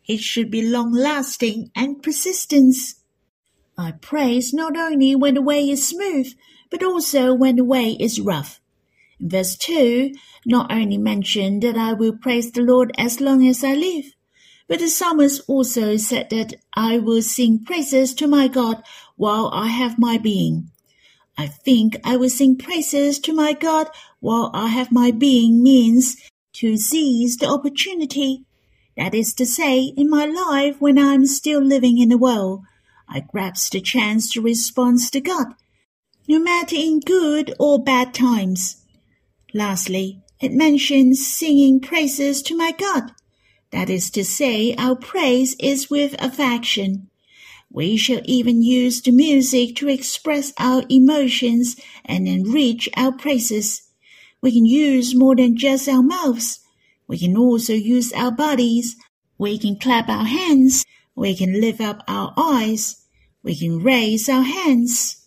It 0.09 0.21
should 0.21 0.51
be 0.51 0.63
long 0.63 0.95
lasting 0.95 1.71
and 1.77 2.03
persistence. 2.03 3.03
I 3.77 3.91
praise 4.01 4.55
not 4.55 4.79
only 4.79 5.15
when 5.15 5.35
the 5.35 5.43
way 5.43 5.69
is 5.69 5.87
smooth, 5.87 6.33
but 6.71 6.83
also 6.83 7.35
when 7.35 7.57
the 7.57 7.65
way 7.65 7.99
is 8.01 8.19
rough. 8.19 8.62
Verse 9.25 9.55
2 9.57 10.13
not 10.45 10.73
only 10.73 10.99
mentioned 10.99 11.63
that 11.63 11.77
I 11.77 11.93
will 11.93 12.17
praise 12.17 12.51
the 12.51 12.63
Lord 12.63 12.91
as 12.99 13.21
long 13.21 13.47
as 13.47 13.63
I 13.63 13.73
live, 13.73 14.07
but 14.67 14.81
the 14.81 14.89
psalmist 14.89 15.43
also 15.47 15.97
said 15.97 16.29
that 16.31 16.55
I 16.75 16.99
will 16.99 17.23
sing 17.23 17.65
praises 17.65 18.15
to 18.15 18.27
my 18.27 18.49
God 18.49 18.83
while 19.15 19.49
I 19.53 19.69
have 19.69 19.97
my 19.97 20.19
being. 20.19 20.73
I 21.39 21.47
think 21.47 21.97
I 22.05 22.17
will 22.17 22.31
sing 22.31 22.59
praises 22.59 23.21
to 23.21 23.33
my 23.33 23.53
God 23.53 23.89
while 24.19 24.51
I 24.53 24.67
have 24.69 24.91
my 24.91 25.13
being 25.13 25.63
means 25.63 26.17
to 26.55 26.77
seize 26.77 27.37
the 27.37 27.47
opportunity. 27.47 28.45
That 28.97 29.15
is 29.15 29.35
to 29.35 29.47
say, 29.47 29.85
in 29.97 30.11
my 30.11 30.27
life 30.27 30.81
when 30.81 30.99
I 30.99 31.15
am 31.15 31.27
still 31.27 31.61
living 31.61 31.99
in 31.99 32.09
the 32.09 32.19
world, 32.19 32.65
I 33.09 33.21
grasp 33.21 33.73
the 33.73 33.81
chance 33.81 34.33
to 34.33 34.43
respond 34.43 34.99
to 35.13 35.21
God 35.21 35.55
no 36.29 36.41
matter 36.41 36.77
in 36.77 36.99
good 37.01 37.55
or 37.59 37.83
bad 37.83 38.15
times. 38.15 38.82
Lastly, 39.55 40.23
it 40.41 40.53
mentions 40.53 41.27
singing 41.27 41.81
praises 41.81 42.43
to 42.43 42.57
my 42.57 42.73
God. 42.73 43.13
That 43.71 43.91
is 43.91 44.11
to 44.13 44.25
say, 44.25 44.75
our 44.77 44.97
praise 44.97 45.57
is 45.61 45.91
with 45.91 46.15
affection. 46.19 47.09
We 47.71 47.97
shall 47.97 48.21
even 48.25 48.63
use 48.63 49.01
the 49.01 49.13
music 49.13 49.77
to 49.77 49.89
express 49.89 50.53
our 50.59 50.83
emotions 50.91 51.77
and 52.05 52.29
enrich 52.29 52.89
our 52.97 53.13
praises. 53.13 53.83
We 54.43 54.53
can 54.53 54.67
use 54.67 55.15
more 55.15 55.37
than 55.37 55.57
just 55.57 55.89
our 55.89 56.03
mouths. 56.03 56.61
We 57.07 57.19
can 57.19 57.37
also 57.37 57.73
use 57.73 58.13
our 58.13 58.33
bodies. 58.33 58.97
We 59.39 59.59
can 59.59 59.79
clap 59.79 60.09
our 60.09 60.25
hands. 60.25 60.85
We 61.15 61.35
can 61.37 61.61
lift 61.61 61.81
up 61.81 62.03
our 62.09 62.35
eyes. 62.37 63.07
We 63.43 63.55
can 63.57 63.83
raise 63.83 64.29
our 64.29 64.43
hands. 64.43 65.27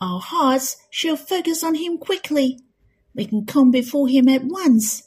Our 0.00 0.20
hearts 0.20 0.76
shall 0.90 1.16
focus 1.16 1.62
on 1.62 1.74
Him 1.74 1.98
quickly. 1.98 2.58
We 3.18 3.26
can 3.26 3.46
come 3.46 3.72
before 3.72 4.06
Him 4.06 4.28
at 4.28 4.44
once. 4.44 5.02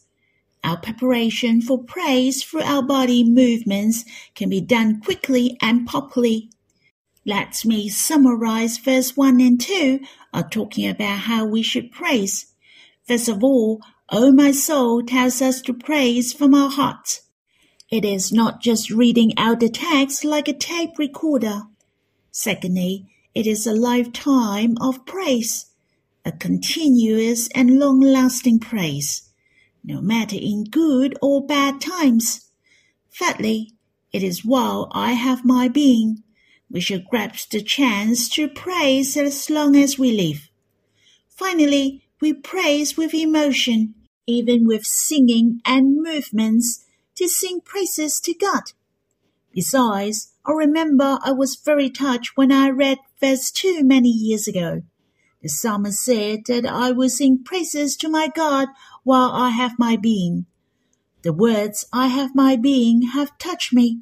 Our 0.65 0.75
preparation 0.75 1.61
for 1.61 1.81
praise 1.81 2.43
through 2.43 2.63
our 2.63 2.83
body 2.83 3.23
movements 3.23 4.03
can 4.35 4.49
be 4.49 4.59
done 4.59 4.99
quickly 4.99 5.57
and 5.61 5.87
properly. 5.87 6.49
Let 7.25 7.63
me 7.63 7.87
summarize 7.87 8.77
verse 8.77 9.15
1 9.15 9.39
and 9.39 9.61
2 9.61 10.01
are 10.33 10.49
talking 10.49 10.89
about 10.89 11.19
how 11.19 11.45
we 11.45 11.63
should 11.63 11.93
praise. 11.93 12.47
First 13.07 13.29
of 13.29 13.45
all, 13.45 13.79
O 14.09 14.33
my 14.33 14.51
soul 14.51 15.03
tells 15.03 15.41
us 15.41 15.61
to 15.61 15.73
praise 15.73 16.33
from 16.33 16.53
our 16.53 16.69
heart. 16.69 17.21
It 17.89 18.03
is 18.03 18.33
not 18.33 18.61
just 18.61 18.91
reading 18.91 19.31
out 19.37 19.61
the 19.61 19.69
text 19.69 20.25
like 20.25 20.49
a 20.49 20.53
tape 20.53 20.99
recorder. 20.99 21.61
Secondly, 22.29 23.07
it 23.33 23.47
is 23.47 23.65
a 23.65 23.73
lifetime 23.73 24.75
of 24.81 25.05
praise, 25.05 25.67
a 26.23 26.31
continuous 26.31 27.47
and 27.55 27.79
long 27.79 27.99
lasting 27.99 28.59
praise, 28.59 29.29
no 29.83 30.01
matter 30.01 30.35
in 30.35 30.65
good 30.65 31.17
or 31.21 31.45
bad 31.45 31.81
times. 31.81 32.51
Thirdly, 33.11 33.73
it 34.11 34.23
is 34.23 34.45
while 34.45 34.89
I 34.91 35.13
have 35.13 35.45
my 35.45 35.67
being, 35.67 36.23
we 36.69 36.79
should 36.79 37.05
grasp 37.09 37.51
the 37.51 37.61
chance 37.61 38.29
to 38.29 38.47
praise 38.47 39.17
as 39.17 39.49
long 39.49 39.75
as 39.75 39.97
we 39.97 40.11
live. 40.11 40.49
Finally, 41.27 42.03
we 42.21 42.33
praise 42.33 42.95
with 42.95 43.13
emotion, 43.13 43.95
even 44.27 44.67
with 44.67 44.85
singing 44.85 45.59
and 45.65 46.01
movements 46.01 46.85
to 47.15 47.27
sing 47.27 47.61
praises 47.61 48.19
to 48.21 48.33
God. 48.33 48.63
Besides, 49.51 50.31
I 50.45 50.51
remember 50.51 51.19
I 51.23 51.31
was 51.31 51.55
very 51.55 51.89
touched 51.89 52.31
when 52.35 52.51
I 52.51 52.69
read 52.69 52.99
verse 53.19 53.51
2 53.51 53.83
many 53.83 54.09
years 54.09 54.47
ago. 54.47 54.83
The 55.41 55.49
psalmist 55.49 56.03
said 56.03 56.45
that 56.45 56.65
I 56.65 56.91
will 56.91 57.09
sing 57.09 57.43
praises 57.43 57.97
to 57.97 58.09
my 58.09 58.27
God 58.27 58.67
while 59.03 59.31
I 59.31 59.49
have 59.49 59.79
my 59.79 59.95
being. 59.95 60.45
The 61.23 61.33
words 61.33 61.85
I 61.91 62.07
have 62.07 62.35
my 62.35 62.55
being 62.55 63.03
have 63.13 63.37
touched 63.37 63.73
me. 63.73 64.01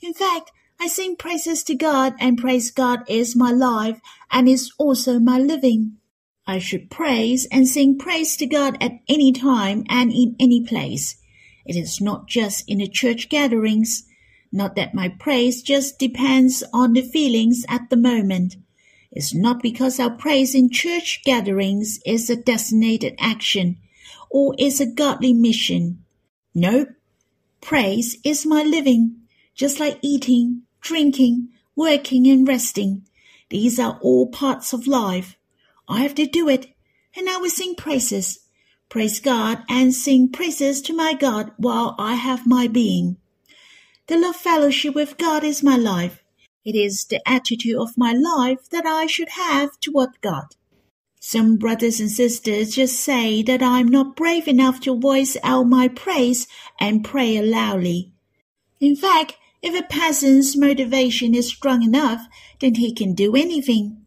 In 0.00 0.14
fact, 0.14 0.50
I 0.80 0.88
sing 0.88 1.16
praises 1.16 1.62
to 1.64 1.74
God 1.74 2.14
and 2.18 2.38
praise 2.38 2.70
God 2.70 3.00
is 3.08 3.36
my 3.36 3.50
life 3.50 4.00
and 4.30 4.48
is 4.48 4.72
also 4.78 5.18
my 5.18 5.38
living. 5.38 5.98
I 6.46 6.58
should 6.58 6.90
praise 6.90 7.46
and 7.52 7.68
sing 7.68 7.98
praise 7.98 8.36
to 8.38 8.46
God 8.46 8.78
at 8.80 8.92
any 9.08 9.32
time 9.32 9.84
and 9.88 10.10
in 10.10 10.36
any 10.40 10.64
place. 10.64 11.16
It 11.66 11.76
is 11.76 12.00
not 12.00 12.26
just 12.26 12.64
in 12.66 12.78
the 12.78 12.88
church 12.88 13.28
gatherings. 13.28 14.04
Not 14.50 14.74
that 14.76 14.94
my 14.94 15.10
praise 15.10 15.62
just 15.62 15.98
depends 15.98 16.64
on 16.72 16.94
the 16.94 17.02
feelings 17.02 17.64
at 17.68 17.90
the 17.90 17.96
moment. 17.96 18.56
It's 19.12 19.34
not 19.34 19.62
because 19.62 19.98
our 19.98 20.10
praise 20.10 20.54
in 20.54 20.70
church 20.70 21.22
gatherings 21.24 21.98
is 22.06 22.30
a 22.30 22.36
designated 22.36 23.16
action 23.18 23.78
or 24.30 24.54
is 24.58 24.80
a 24.80 24.86
godly 24.86 25.32
mission. 25.32 26.04
No, 26.54 26.86
praise 27.60 28.16
is 28.24 28.46
my 28.46 28.62
living, 28.62 29.22
just 29.54 29.80
like 29.80 29.98
eating, 30.02 30.62
drinking, 30.80 31.48
working, 31.74 32.28
and 32.28 32.46
resting. 32.46 33.06
These 33.48 33.80
are 33.80 33.98
all 34.00 34.28
parts 34.28 34.72
of 34.72 34.86
life. 34.86 35.36
I 35.88 36.02
have 36.02 36.14
to 36.14 36.26
do 36.26 36.48
it, 36.48 36.68
and 37.16 37.28
I 37.28 37.38
will 37.38 37.50
sing 37.50 37.74
praises. 37.74 38.38
Praise 38.88 39.20
God 39.20 39.64
and 39.68 39.92
sing 39.92 40.30
praises 40.30 40.80
to 40.82 40.94
my 40.94 41.14
God 41.14 41.52
while 41.56 41.96
I 41.98 42.14
have 42.14 42.46
my 42.46 42.68
being. 42.68 43.16
The 44.06 44.16
love 44.16 44.36
fellowship 44.36 44.94
with 44.94 45.18
God 45.18 45.44
is 45.44 45.62
my 45.62 45.76
life. 45.76 46.22
It 46.64 46.74
is 46.74 47.06
the 47.06 47.26
attitude 47.26 47.76
of 47.76 47.96
my 47.96 48.12
life 48.12 48.68
that 48.70 48.84
I 48.84 49.06
should 49.06 49.30
have 49.30 49.80
toward 49.80 50.20
God. 50.20 50.44
Some 51.18 51.56
brothers 51.56 52.00
and 52.00 52.10
sisters 52.10 52.74
just 52.74 53.00
say 53.00 53.42
that 53.42 53.62
I'm 53.62 53.88
not 53.88 54.16
brave 54.16 54.46
enough 54.46 54.80
to 54.80 54.98
voice 54.98 55.36
out 55.42 55.64
my 55.64 55.88
praise 55.88 56.46
and 56.78 57.04
pray 57.04 57.40
loudly. 57.40 58.12
In 58.80 58.96
fact, 58.96 59.36
if 59.62 59.78
a 59.78 59.86
person's 59.86 60.56
motivation 60.56 61.34
is 61.34 61.48
strong 61.48 61.82
enough, 61.82 62.26
then 62.60 62.76
he 62.76 62.92
can 62.92 63.14
do 63.14 63.36
anything. 63.36 64.06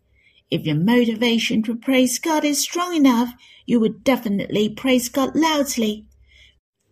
If 0.49 0.65
your 0.65 0.75
motivation 0.75 1.63
to 1.63 1.75
praise 1.75 2.19
God 2.19 2.43
is 2.43 2.59
strong 2.59 2.95
enough, 2.95 3.33
you 3.65 3.79
would 3.79 4.03
definitely 4.03 4.69
praise 4.69 5.09
God 5.09 5.35
loudly. 5.35 6.05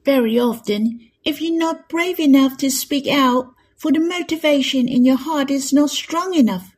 Very 0.06 0.40
often, 0.40 1.12
if 1.24 1.42
you're 1.42 1.58
not 1.58 1.90
brave 1.90 2.20
enough 2.20 2.58
to 2.58 2.72
speak 2.72 3.08
out, 3.08 3.54
for 3.82 3.92
the 3.92 4.00
motivation 4.00 4.88
in 4.88 5.04
your 5.04 5.18
heart 5.18 5.50
is 5.50 5.74
not 5.74 5.90
strong 5.90 6.36
enough. 6.36 6.76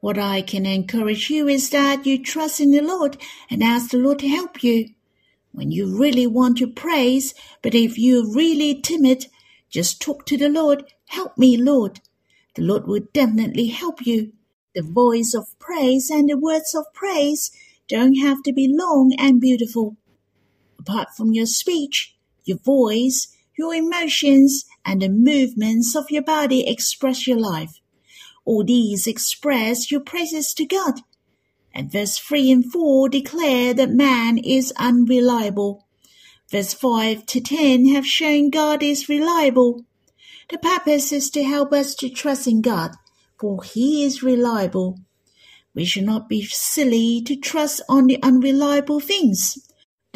What 0.00 0.18
I 0.18 0.42
can 0.42 0.66
encourage 0.66 1.30
you 1.30 1.48
is 1.48 1.70
that 1.70 2.04
you 2.04 2.22
trust 2.22 2.60
in 2.60 2.72
the 2.72 2.82
Lord 2.82 3.16
and 3.48 3.62
ask 3.62 3.90
the 3.90 3.96
Lord 3.96 4.18
to 4.18 4.28
help 4.28 4.62
you. 4.62 4.90
When 5.52 5.70
you 5.70 5.98
really 5.98 6.26
want 6.26 6.58
to 6.58 6.66
praise, 6.66 7.32
but 7.62 7.74
if 7.74 7.96
you're 7.96 8.30
really 8.34 8.78
timid, 8.82 9.28
just 9.70 10.02
talk 10.02 10.26
to 10.26 10.36
the 10.36 10.50
Lord 10.50 10.84
Help 11.06 11.38
me, 11.38 11.56
Lord. 11.56 12.00
The 12.56 12.62
Lord 12.62 12.86
will 12.86 13.06
definitely 13.14 13.68
help 13.68 14.06
you. 14.06 14.32
The 14.74 14.82
voice 14.82 15.34
of 15.34 15.58
praise 15.58 16.10
and 16.10 16.28
the 16.28 16.36
words 16.36 16.74
of 16.74 16.92
praise 16.92 17.50
don't 17.88 18.16
have 18.16 18.42
to 18.42 18.52
be 18.52 18.68
long 18.68 19.14
and 19.18 19.40
beautiful. 19.40 19.96
Apart 20.78 21.08
from 21.16 21.32
your 21.32 21.46
speech, 21.46 22.14
your 22.44 22.58
voice, 22.58 23.28
your 23.58 23.74
emotions, 23.74 24.64
and 24.84 25.02
the 25.02 25.08
movements 25.08 25.94
of 25.94 26.10
your 26.10 26.22
body 26.22 26.68
express 26.68 27.26
your 27.26 27.38
life. 27.38 27.80
All 28.44 28.64
these 28.64 29.06
express 29.06 29.90
your 29.90 30.00
praises 30.00 30.54
to 30.54 30.64
God. 30.64 31.00
And 31.74 31.90
verse 31.90 32.18
3 32.18 32.52
and 32.52 32.72
4 32.72 33.08
declare 33.08 33.74
that 33.74 33.90
man 33.90 34.38
is 34.38 34.72
unreliable. 34.78 35.86
Verse 36.50 36.72
5 36.72 37.26
to 37.26 37.40
10 37.40 37.86
have 37.94 38.06
shown 38.06 38.50
God 38.50 38.82
is 38.82 39.08
reliable. 39.08 39.84
The 40.48 40.58
purpose 40.58 41.12
is 41.12 41.28
to 41.30 41.42
help 41.42 41.72
us 41.72 41.94
to 41.96 42.08
trust 42.08 42.46
in 42.46 42.62
God, 42.62 42.92
for 43.38 43.62
He 43.64 44.04
is 44.04 44.22
reliable. 44.22 45.00
We 45.74 45.84
should 45.84 46.04
not 46.04 46.28
be 46.28 46.44
silly 46.44 47.20
to 47.22 47.36
trust 47.36 47.82
on 47.88 48.06
the 48.06 48.22
unreliable 48.22 49.00
things. 49.00 49.58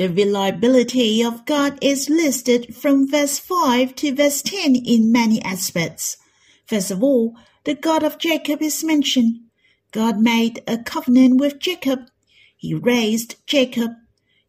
The 0.00 0.08
reliability 0.08 1.22
of 1.22 1.44
God 1.44 1.78
is 1.82 2.08
listed 2.08 2.74
from 2.74 3.06
verse 3.06 3.38
5 3.38 3.94
to 3.96 4.14
verse 4.14 4.40
10 4.40 4.74
in 4.74 5.12
many 5.12 5.42
aspects. 5.42 6.16
First 6.64 6.90
of 6.90 7.02
all, 7.02 7.36
the 7.64 7.74
God 7.74 8.02
of 8.02 8.16
Jacob 8.16 8.62
is 8.62 8.82
mentioned. 8.82 9.40
God 9.92 10.18
made 10.18 10.62
a 10.66 10.78
covenant 10.78 11.38
with 11.38 11.58
Jacob. 11.58 12.06
He 12.56 12.72
raised 12.72 13.46
Jacob. 13.46 13.90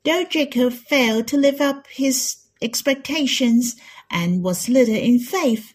Though 0.06 0.24
Jacob 0.24 0.72
failed 0.72 1.28
to 1.28 1.38
live 1.38 1.60
up 1.60 1.86
his 1.88 2.38
expectations 2.62 3.76
and 4.10 4.46
was 4.46 4.70
little 4.70 4.96
in 4.96 5.20
faith, 5.20 5.74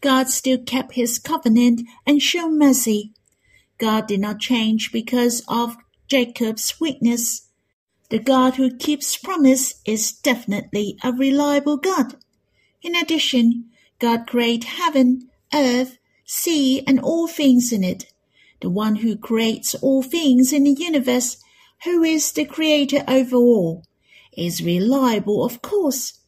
God 0.00 0.30
still 0.30 0.58
kept 0.58 0.94
his 0.94 1.20
covenant 1.20 1.82
and 2.04 2.20
showed 2.20 2.54
mercy. 2.54 3.12
God 3.78 4.08
did 4.08 4.18
not 4.18 4.40
change 4.40 4.90
because 4.90 5.44
of 5.46 5.76
Jacob's 6.08 6.80
weakness. 6.80 7.45
The 8.08 8.18
God 8.20 8.54
who 8.54 8.76
keeps 8.76 9.16
promise 9.16 9.80
is 9.84 10.12
definitely 10.12 10.96
a 11.02 11.12
reliable 11.12 11.76
God. 11.76 12.16
In 12.82 12.94
addition, 12.94 13.70
God 13.98 14.26
created 14.28 14.64
heaven, 14.64 15.28
earth, 15.52 15.98
sea, 16.24 16.84
and 16.86 17.00
all 17.00 17.26
things 17.26 17.72
in 17.72 17.82
it. 17.82 18.12
The 18.60 18.70
one 18.70 18.96
who 18.96 19.16
creates 19.16 19.74
all 19.74 20.02
things 20.02 20.52
in 20.52 20.64
the 20.64 20.70
universe, 20.70 21.38
who 21.84 22.02
is 22.04 22.30
the 22.32 22.44
creator 22.44 23.02
over 23.08 23.36
all, 23.36 23.84
is 24.36 24.62
reliable, 24.62 25.44
of 25.44 25.60
course. 25.60 26.20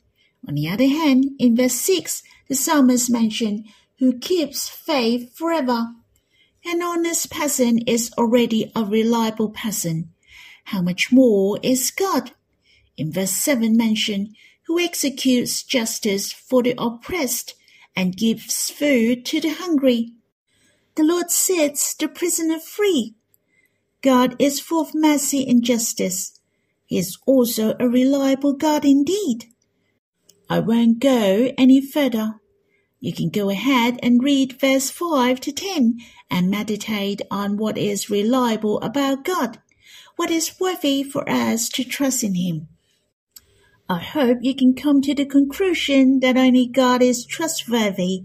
On 0.46 0.54
the 0.54 0.68
other 0.68 0.88
hand, 0.88 1.26
in 1.38 1.56
verse 1.56 1.74
6, 1.74 2.22
the 2.48 2.54
psalmist 2.54 3.10
mentioned 3.10 3.66
who 3.98 4.18
keeps 4.18 4.68
faith 4.68 5.32
forever. 5.36 5.94
An 6.64 6.82
honest 6.82 7.30
person 7.30 7.78
is 7.86 8.12
already 8.18 8.72
a 8.74 8.84
reliable 8.84 9.50
person. 9.50 10.10
How 10.68 10.82
much 10.82 11.10
more 11.10 11.58
is 11.62 11.90
God? 11.90 12.32
In 12.98 13.10
verse 13.10 13.30
7 13.30 13.74
mentioned, 13.74 14.36
who 14.66 14.78
executes 14.78 15.62
justice 15.62 16.30
for 16.30 16.62
the 16.62 16.74
oppressed 16.76 17.54
and 17.96 18.14
gives 18.14 18.70
food 18.70 19.24
to 19.26 19.40
the 19.40 19.54
hungry. 19.54 20.12
The 20.94 21.04
Lord 21.04 21.30
sets 21.30 21.94
the 21.94 22.06
prisoner 22.06 22.58
free. 22.58 23.14
God 24.02 24.36
is 24.38 24.60
full 24.60 24.82
of 24.82 24.94
mercy 24.94 25.48
and 25.48 25.64
justice. 25.64 26.38
He 26.84 26.98
is 26.98 27.16
also 27.24 27.74
a 27.80 27.88
reliable 27.88 28.52
God 28.52 28.84
indeed. 28.84 29.46
I 30.50 30.60
won't 30.60 30.98
go 30.98 31.50
any 31.56 31.80
further. 31.80 32.40
You 33.00 33.14
can 33.14 33.30
go 33.30 33.48
ahead 33.48 33.98
and 34.02 34.22
read 34.22 34.60
verse 34.60 34.90
5 34.90 35.40
to 35.40 35.50
10 35.52 35.98
and 36.30 36.50
meditate 36.50 37.22
on 37.30 37.56
what 37.56 37.78
is 37.78 38.10
reliable 38.10 38.80
about 38.82 39.24
God, 39.24 39.60
what 40.18 40.30
is 40.30 40.58
worthy 40.58 41.02
for 41.02 41.22
us 41.30 41.68
to 41.68 41.84
trust 41.84 42.24
in 42.24 42.34
Him. 42.34 42.66
I 43.88 44.00
hope 44.00 44.38
you 44.42 44.54
can 44.54 44.74
come 44.74 45.00
to 45.02 45.14
the 45.14 45.24
conclusion 45.24 46.18
that 46.20 46.36
only 46.36 46.66
God 46.66 47.02
is 47.02 47.24
trustworthy 47.24 48.24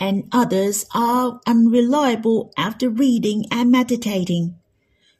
and 0.00 0.28
others 0.30 0.86
are 0.94 1.40
unreliable 1.44 2.52
after 2.56 2.88
reading 2.88 3.46
and 3.50 3.70
meditating. 3.70 4.54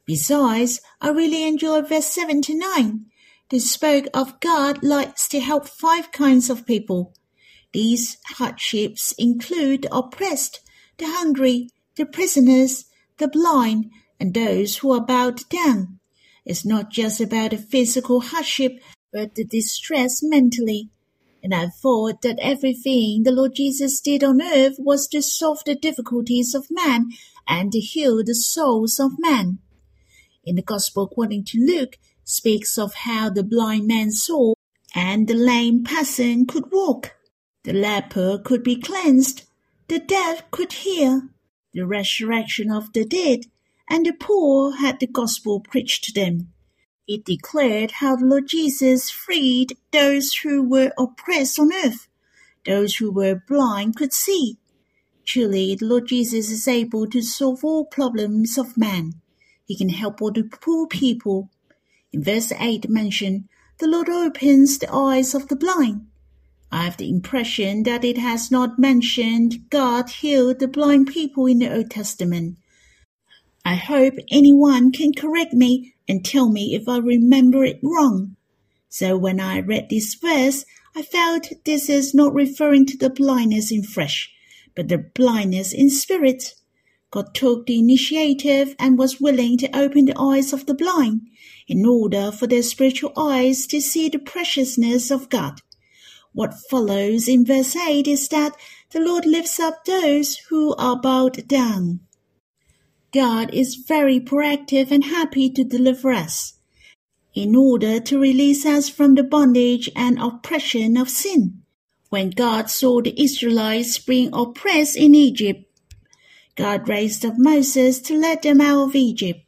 Besides, 0.06 0.80
I 1.00 1.10
really 1.10 1.42
enjoy 1.42 1.82
verse 1.82 2.06
7 2.06 2.42
to 2.42 2.54
9. 2.56 3.06
They 3.50 3.58
spoke 3.58 4.06
of 4.14 4.38
God 4.38 4.84
likes 4.84 5.28
to 5.30 5.40
help 5.40 5.68
five 5.68 6.12
kinds 6.12 6.48
of 6.48 6.64
people 6.64 7.12
these 7.72 8.16
hardships 8.24 9.12
include 9.18 9.82
the 9.82 9.94
oppressed, 9.94 10.60
the 10.96 11.06
hungry, 11.06 11.70
the 11.96 12.06
prisoners, 12.06 12.86
the 13.18 13.28
blind, 13.28 13.90
and 14.20 14.34
those 14.34 14.78
who 14.78 14.92
are 14.92 15.04
bowed 15.04 15.48
down. 15.48 15.98
It's 16.44 16.64
not 16.64 16.90
just 16.90 17.20
about 17.20 17.50
the 17.50 17.58
physical 17.58 18.20
hardship, 18.20 18.80
but 19.12 19.34
the 19.34 19.44
distress 19.44 20.22
mentally. 20.22 20.90
And 21.42 21.54
I 21.54 21.68
thought 21.68 22.22
that 22.22 22.38
everything 22.40 23.22
the 23.22 23.32
Lord 23.32 23.54
Jesus 23.54 24.00
did 24.00 24.24
on 24.24 24.42
earth 24.42 24.76
was 24.78 25.06
to 25.08 25.22
solve 25.22 25.60
the 25.64 25.74
difficulties 25.74 26.54
of 26.54 26.66
man 26.70 27.10
and 27.46 27.70
to 27.72 27.80
heal 27.80 28.24
the 28.24 28.34
souls 28.34 28.98
of 28.98 29.12
man. 29.18 29.58
In 30.44 30.56
the 30.56 30.62
Gospel 30.62 31.04
according 31.04 31.44
to 31.44 31.58
Luke, 31.58 31.98
speaks 32.24 32.76
of 32.78 32.94
how 32.94 33.30
the 33.30 33.42
blind 33.42 33.86
man 33.86 34.10
saw 34.10 34.52
and 34.94 35.28
the 35.28 35.34
lame 35.34 35.84
person 35.84 36.46
could 36.46 36.70
walk. 36.70 37.14
The 37.64 37.72
leper 37.72 38.38
could 38.38 38.62
be 38.62 38.76
cleansed, 38.76 39.44
the 39.88 39.98
deaf 39.98 40.50
could 40.50 40.72
hear, 40.72 41.28
the 41.72 41.86
resurrection 41.86 42.70
of 42.70 42.92
the 42.92 43.04
dead, 43.04 43.40
and 43.88 44.06
the 44.06 44.12
poor 44.12 44.76
had 44.76 45.00
the 45.00 45.06
gospel 45.06 45.60
preached 45.60 46.04
to 46.04 46.12
them. 46.12 46.52
It 47.06 47.24
declared 47.24 47.92
how 47.92 48.16
the 48.16 48.26
Lord 48.26 48.48
Jesus 48.48 49.10
freed 49.10 49.78
those 49.92 50.34
who 50.34 50.62
were 50.62 50.92
oppressed 50.98 51.58
on 51.58 51.72
earth. 51.72 52.06
Those 52.66 52.96
who 52.96 53.10
were 53.10 53.42
blind 53.48 53.96
could 53.96 54.12
see. 54.12 54.58
Truly, 55.24 55.74
the 55.74 55.86
Lord 55.86 56.06
Jesus 56.06 56.50
is 56.50 56.68
able 56.68 57.06
to 57.06 57.22
solve 57.22 57.64
all 57.64 57.86
problems 57.86 58.58
of 58.58 58.76
man. 58.76 59.14
He 59.64 59.76
can 59.76 59.88
help 59.88 60.20
all 60.20 60.32
the 60.32 60.44
poor 60.44 60.86
people. 60.86 61.50
In 62.12 62.22
verse 62.22 62.52
8 62.52 62.88
mentioned, 62.88 63.48
the 63.78 63.86
Lord 63.86 64.08
opens 64.08 64.78
the 64.78 64.92
eyes 64.92 65.34
of 65.34 65.48
the 65.48 65.56
blind. 65.56 66.06
I 66.70 66.84
have 66.84 66.96
the 66.98 67.08
impression 67.08 67.84
that 67.84 68.04
it 68.04 68.18
has 68.18 68.50
not 68.50 68.78
mentioned 68.78 69.70
God 69.70 70.10
healed 70.10 70.58
the 70.58 70.68
blind 70.68 71.06
people 71.06 71.46
in 71.46 71.60
the 71.60 71.74
Old 71.74 71.90
Testament. 71.90 72.58
I 73.64 73.74
hope 73.74 74.14
anyone 74.30 74.92
can 74.92 75.12
correct 75.12 75.52
me 75.52 75.94
and 76.08 76.24
tell 76.24 76.48
me 76.48 76.74
if 76.74 76.88
I 76.88 76.98
remember 76.98 77.64
it 77.64 77.80
wrong. 77.82 78.36
So 78.88 79.16
when 79.16 79.40
I 79.40 79.60
read 79.60 79.88
this 79.90 80.14
verse, 80.14 80.64
I 80.96 81.02
felt 81.02 81.52
this 81.64 81.90
is 81.90 82.14
not 82.14 82.34
referring 82.34 82.86
to 82.86 82.96
the 82.96 83.10
blindness 83.10 83.70
in 83.70 83.82
flesh, 83.82 84.32
but 84.74 84.88
the 84.88 84.98
blindness 84.98 85.72
in 85.72 85.90
spirit. 85.90 86.54
God 87.10 87.34
took 87.34 87.66
the 87.66 87.78
initiative 87.78 88.74
and 88.78 88.98
was 88.98 89.20
willing 89.20 89.58
to 89.58 89.78
open 89.78 90.06
the 90.06 90.18
eyes 90.18 90.52
of 90.52 90.66
the 90.66 90.74
blind 90.74 91.28
in 91.66 91.84
order 91.86 92.32
for 92.32 92.46
their 92.46 92.62
spiritual 92.62 93.12
eyes 93.16 93.66
to 93.66 93.80
see 93.80 94.08
the 94.08 94.18
preciousness 94.18 95.10
of 95.10 95.28
God. 95.28 95.60
What 96.32 96.54
follows 96.70 97.28
in 97.28 97.44
verse 97.44 97.76
8 97.76 98.06
is 98.06 98.28
that 98.28 98.54
the 98.90 99.00
Lord 99.00 99.26
lifts 99.26 99.60
up 99.60 99.84
those 99.84 100.36
who 100.48 100.74
are 100.76 101.00
bowed 101.00 101.46
down. 101.46 102.00
God 103.18 103.52
is 103.52 103.74
very 103.74 104.20
proactive 104.20 104.92
and 104.92 105.02
happy 105.02 105.50
to 105.50 105.64
deliver 105.64 106.12
us 106.12 106.54
in 107.34 107.56
order 107.56 107.98
to 107.98 108.16
release 108.16 108.64
us 108.64 108.88
from 108.88 109.16
the 109.16 109.24
bondage 109.24 109.90
and 109.96 110.20
oppression 110.20 110.96
of 110.96 111.10
sin. 111.10 111.62
When 112.10 112.30
God 112.30 112.70
saw 112.70 113.02
the 113.02 113.20
Israelites 113.20 113.98
being 113.98 114.30
oppressed 114.32 114.96
in 114.96 115.16
Egypt, 115.16 115.64
God 116.54 116.88
raised 116.88 117.24
up 117.24 117.34
Moses 117.36 118.00
to 118.02 118.16
let 118.16 118.42
them 118.42 118.60
out 118.60 118.90
of 118.90 118.94
Egypt. 118.94 119.40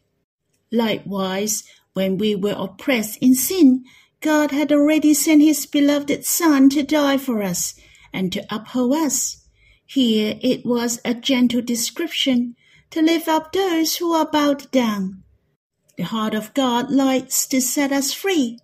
Likewise, 0.72 1.62
when 1.92 2.18
we 2.18 2.34
were 2.34 2.56
oppressed 2.58 3.18
in 3.20 3.36
sin, 3.36 3.84
God 4.20 4.50
had 4.50 4.72
already 4.72 5.14
sent 5.14 5.42
his 5.42 5.64
beloved 5.64 6.24
Son 6.24 6.70
to 6.70 6.82
die 6.82 7.18
for 7.18 7.40
us 7.40 7.76
and 8.12 8.32
to 8.32 8.44
uphold 8.52 8.94
us. 8.94 9.46
Here 9.86 10.40
it 10.42 10.66
was 10.66 11.00
a 11.04 11.14
gentle 11.14 11.62
description 11.62 12.56
to 12.90 13.02
lift 13.02 13.28
up 13.28 13.52
those 13.52 13.96
who 13.96 14.12
are 14.12 14.30
bowed 14.30 14.70
down. 14.70 15.22
The 15.96 16.04
heart 16.04 16.34
of 16.34 16.54
God 16.54 16.90
lights 16.90 17.46
to 17.48 17.60
set 17.60 17.92
us 17.92 18.12
free. 18.12 18.58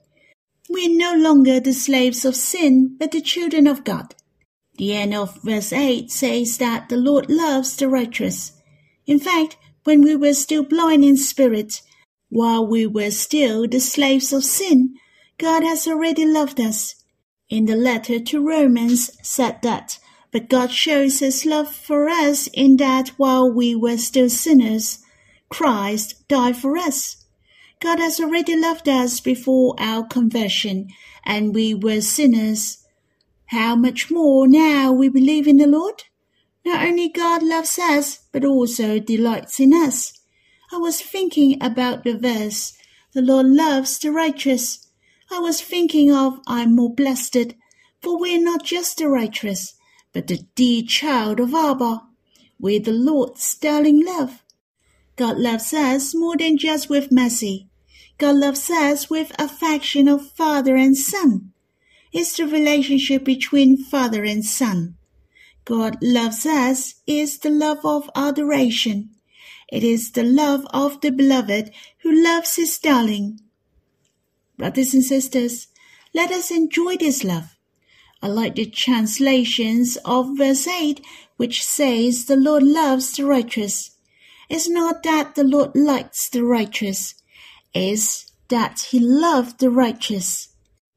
We 0.69 0.87
are 0.87 0.97
no 0.97 1.15
longer 1.15 1.61
the 1.61 1.73
slaves 1.73 2.25
of 2.25 2.35
sin, 2.35 2.97
but 2.99 3.13
the 3.13 3.21
children 3.21 3.67
of 3.67 3.85
God. 3.85 4.15
The 4.79 4.95
end 4.95 5.15
of 5.15 5.43
verse 5.43 5.73
8 5.73 6.11
says 6.11 6.59
that 6.59 6.89
the 6.89 6.97
Lord 6.97 7.31
loves 7.31 7.77
the 7.77 7.89
righteous. 7.89 8.53
In 9.07 9.19
fact, 9.19 9.57
when 9.85 10.03
we 10.03 10.17
were 10.17 10.35
still 10.35 10.65
blind 10.65 11.05
in 11.05 11.17
spirit, 11.17 11.83
while 12.29 12.67
we 12.67 12.87
were 12.87 13.11
still 13.11 13.69
the 13.69 13.81
slaves 13.81 14.33
of 14.33 14.45
sin, 14.45 14.97
God 15.39 15.63
has 15.63 15.87
already 15.87 16.27
loved 16.27 16.61
us. 16.61 16.97
In 17.49 17.67
the 17.67 17.77
letter 17.77 18.19
to 18.19 18.47
Romans 18.47 19.11
said 19.23 19.63
that, 19.63 19.99
but 20.37 20.51
God 20.51 20.71
shows 20.71 21.21
his 21.21 21.47
love 21.47 21.75
for 21.75 22.11
us 22.11 22.47
in 22.49 22.77
that 22.77 23.09
while 23.17 23.51
we 23.51 23.75
were 23.75 23.97
still 23.97 24.29
sinners, 24.29 24.99
Christ 25.49 26.29
died 26.29 26.59
for 26.59 26.77
us. 26.77 27.25
God 27.81 27.99
has 28.01 28.21
already 28.21 28.55
loved 28.55 28.87
us 28.87 29.19
before 29.19 29.75
our 29.79 30.07
conversion, 30.07 30.89
and 31.25 31.55
we 31.55 31.73
were 31.73 32.03
sinners. 32.03 32.85
How 33.47 33.77
much 33.77 34.11
more 34.11 34.47
now 34.47 34.93
we 34.93 35.09
believe 35.09 35.49
in 35.49 35.57
the 35.57 35.67
Lord? 35.67 36.03
Not 36.67 36.85
only 36.85 37.09
God 37.09 37.43
loves 37.43 37.79
us, 37.79 38.19
but 38.31 38.45
also 38.45 38.99
delights 38.99 39.59
in 39.59 39.73
us. 39.73 40.13
I 40.71 40.77
was 40.77 41.01
thinking 41.01 41.57
about 41.63 42.05
the 42.05 42.13
verse, 42.13 42.77
the 43.15 43.23
Lord 43.23 43.47
loves 43.47 43.99
the 43.99 44.13
righteous. 44.13 44.87
I 45.31 45.39
was 45.39 45.63
thinking 45.63 46.13
of 46.13 46.41
I'm 46.47 46.77
more 46.77 46.95
blessed, 46.95 47.55
for 48.03 48.21
we're 48.21 48.45
not 48.45 48.65
just 48.65 48.99
the 48.99 49.09
righteous, 49.09 49.73
but 50.17 50.29
the 50.29 50.47
dear 50.55 50.83
child 50.83 51.39
of 51.41 51.53
Abba. 51.53 52.01
We're 52.59 52.81
the 52.81 52.91
Lord's 52.91 53.55
darling 53.55 54.03
love. 54.03 54.43
God 55.17 55.37
loves 55.37 55.75
us 55.75 56.15
more 56.15 56.39
than 56.39 56.57
just 56.57 56.89
with 56.89 57.13
mercy. 57.13 57.69
God 58.17 58.37
loves 58.37 58.71
us 58.71 59.11
with 59.11 59.39
affection 59.39 60.09
of 60.09 60.31
father 60.31 60.75
and 60.75 60.97
son. 60.97 61.53
It's 62.15 62.35
the 62.35 62.47
relationship 62.47 63.25
between 63.25 63.77
father 63.77 64.25
and 64.25 64.43
son. 64.43 64.97
God 65.67 65.99
loves 66.01 66.47
us 66.47 66.95
is 67.07 67.41
the 67.41 67.51
love 67.51 67.85
of 67.85 68.09
adoration. 68.17 69.11
It 69.71 69.85
is 69.85 70.13
the 70.13 70.25
love 70.25 70.67
of 70.73 70.99
the 71.03 71.11
beloved 71.11 71.73
who 71.99 72.25
loves 72.25 72.57
his 72.57 72.79
darling. 72.79 73.41
Brothers 74.57 74.95
and 74.95 75.05
sisters, 75.05 75.67
let 76.15 76.31
us 76.31 76.51
enjoy 76.51 76.97
this 76.97 77.23
love. 77.23 77.56
I 78.23 78.29
like 78.29 78.55
the 78.55 78.67
translations 78.67 79.99
of 80.05 80.39
verse 80.39 80.67
8, 80.67 81.01
which 81.37 81.65
says 81.65 82.25
the 82.25 82.37
Lord 82.37 82.63
loves 82.63 83.13
the 83.13 83.25
righteous. 83.25 83.91
It's 84.49 84.69
not 84.69 85.03
that 85.03 85.35
the 85.35 85.45
Lord 85.45 85.75
likes 85.75 86.29
the 86.29 86.45
righteous, 86.45 87.15
it's 87.75 88.33
that 88.49 88.81
he 88.91 89.01
loved 89.01 89.61
the 89.61 89.71
righteous. 89.71 90.49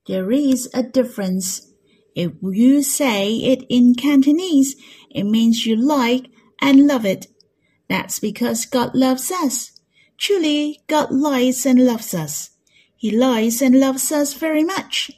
There 0.08 0.32
is 0.32 0.70
a 0.74 0.84
difference. 0.84 1.68
If 2.16 2.34
you 2.42 2.84
say 2.84 3.36
it 3.36 3.66
in 3.70 3.96
Cantonese, 3.96 4.76
it 5.10 5.24
means 5.24 5.66
you 5.66 5.76
like 5.76 6.28
and 6.62 6.88
love 6.88 7.06
it. 7.06 7.28
That's 7.88 8.20
because 8.20 8.66
God 8.66 8.96
loves 8.96 9.32
us. 9.32 9.72
Truly, 10.18 10.82
God 10.88 11.12
likes 11.12 11.66
and 11.66 11.86
loves 11.86 12.14
us. 12.14 12.52
He 12.96 13.12
loves 13.12 13.62
and 13.62 13.80
loves 13.80 14.12
us 14.12 14.34
very 14.34 14.64
much. 14.64 15.12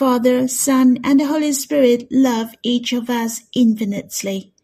Father, 0.00 0.48
Son, 0.48 0.96
and 1.04 1.20
the 1.20 1.26
Holy 1.26 1.52
Spirit 1.52 2.08
love 2.10 2.54
each 2.62 2.94
of 2.94 3.10
us 3.10 3.42
infinitely. 3.54 4.54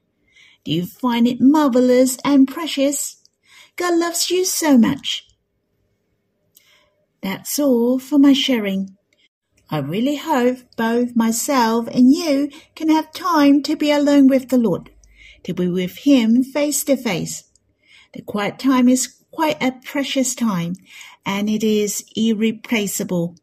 Do 0.64 0.72
you 0.72 0.86
find 0.86 1.28
it 1.28 1.42
marvelous 1.42 2.16
and 2.24 2.48
precious? 2.48 3.22
God 3.76 3.98
loves 3.98 4.30
you 4.30 4.46
so 4.46 4.78
much. 4.78 5.28
That's 7.22 7.58
all 7.58 7.98
for 7.98 8.18
my 8.18 8.32
sharing. 8.32 8.96
I 9.68 9.80
really 9.80 10.16
hope 10.16 10.56
both 10.74 11.14
myself 11.14 11.86
and 11.88 12.14
you 12.14 12.48
can 12.74 12.88
have 12.88 13.12
time 13.12 13.62
to 13.64 13.76
be 13.76 13.90
alone 13.90 14.28
with 14.28 14.48
the 14.48 14.56
Lord, 14.56 14.88
to 15.42 15.52
be 15.52 15.68
with 15.68 15.98
Him 15.98 16.44
face 16.44 16.82
to 16.84 16.96
face. 16.96 17.44
The 18.14 18.22
quiet 18.22 18.58
time 18.58 18.88
is 18.88 19.22
quite 19.30 19.62
a 19.62 19.78
precious 19.84 20.34
time, 20.34 20.76
and 21.26 21.50
it 21.50 21.62
is 21.62 22.06
irreplaceable. 22.16 23.36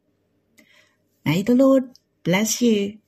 May 1.25 1.43
the 1.43 1.55
Lord 1.55 1.91
bless 2.23 2.61
you. 2.61 2.99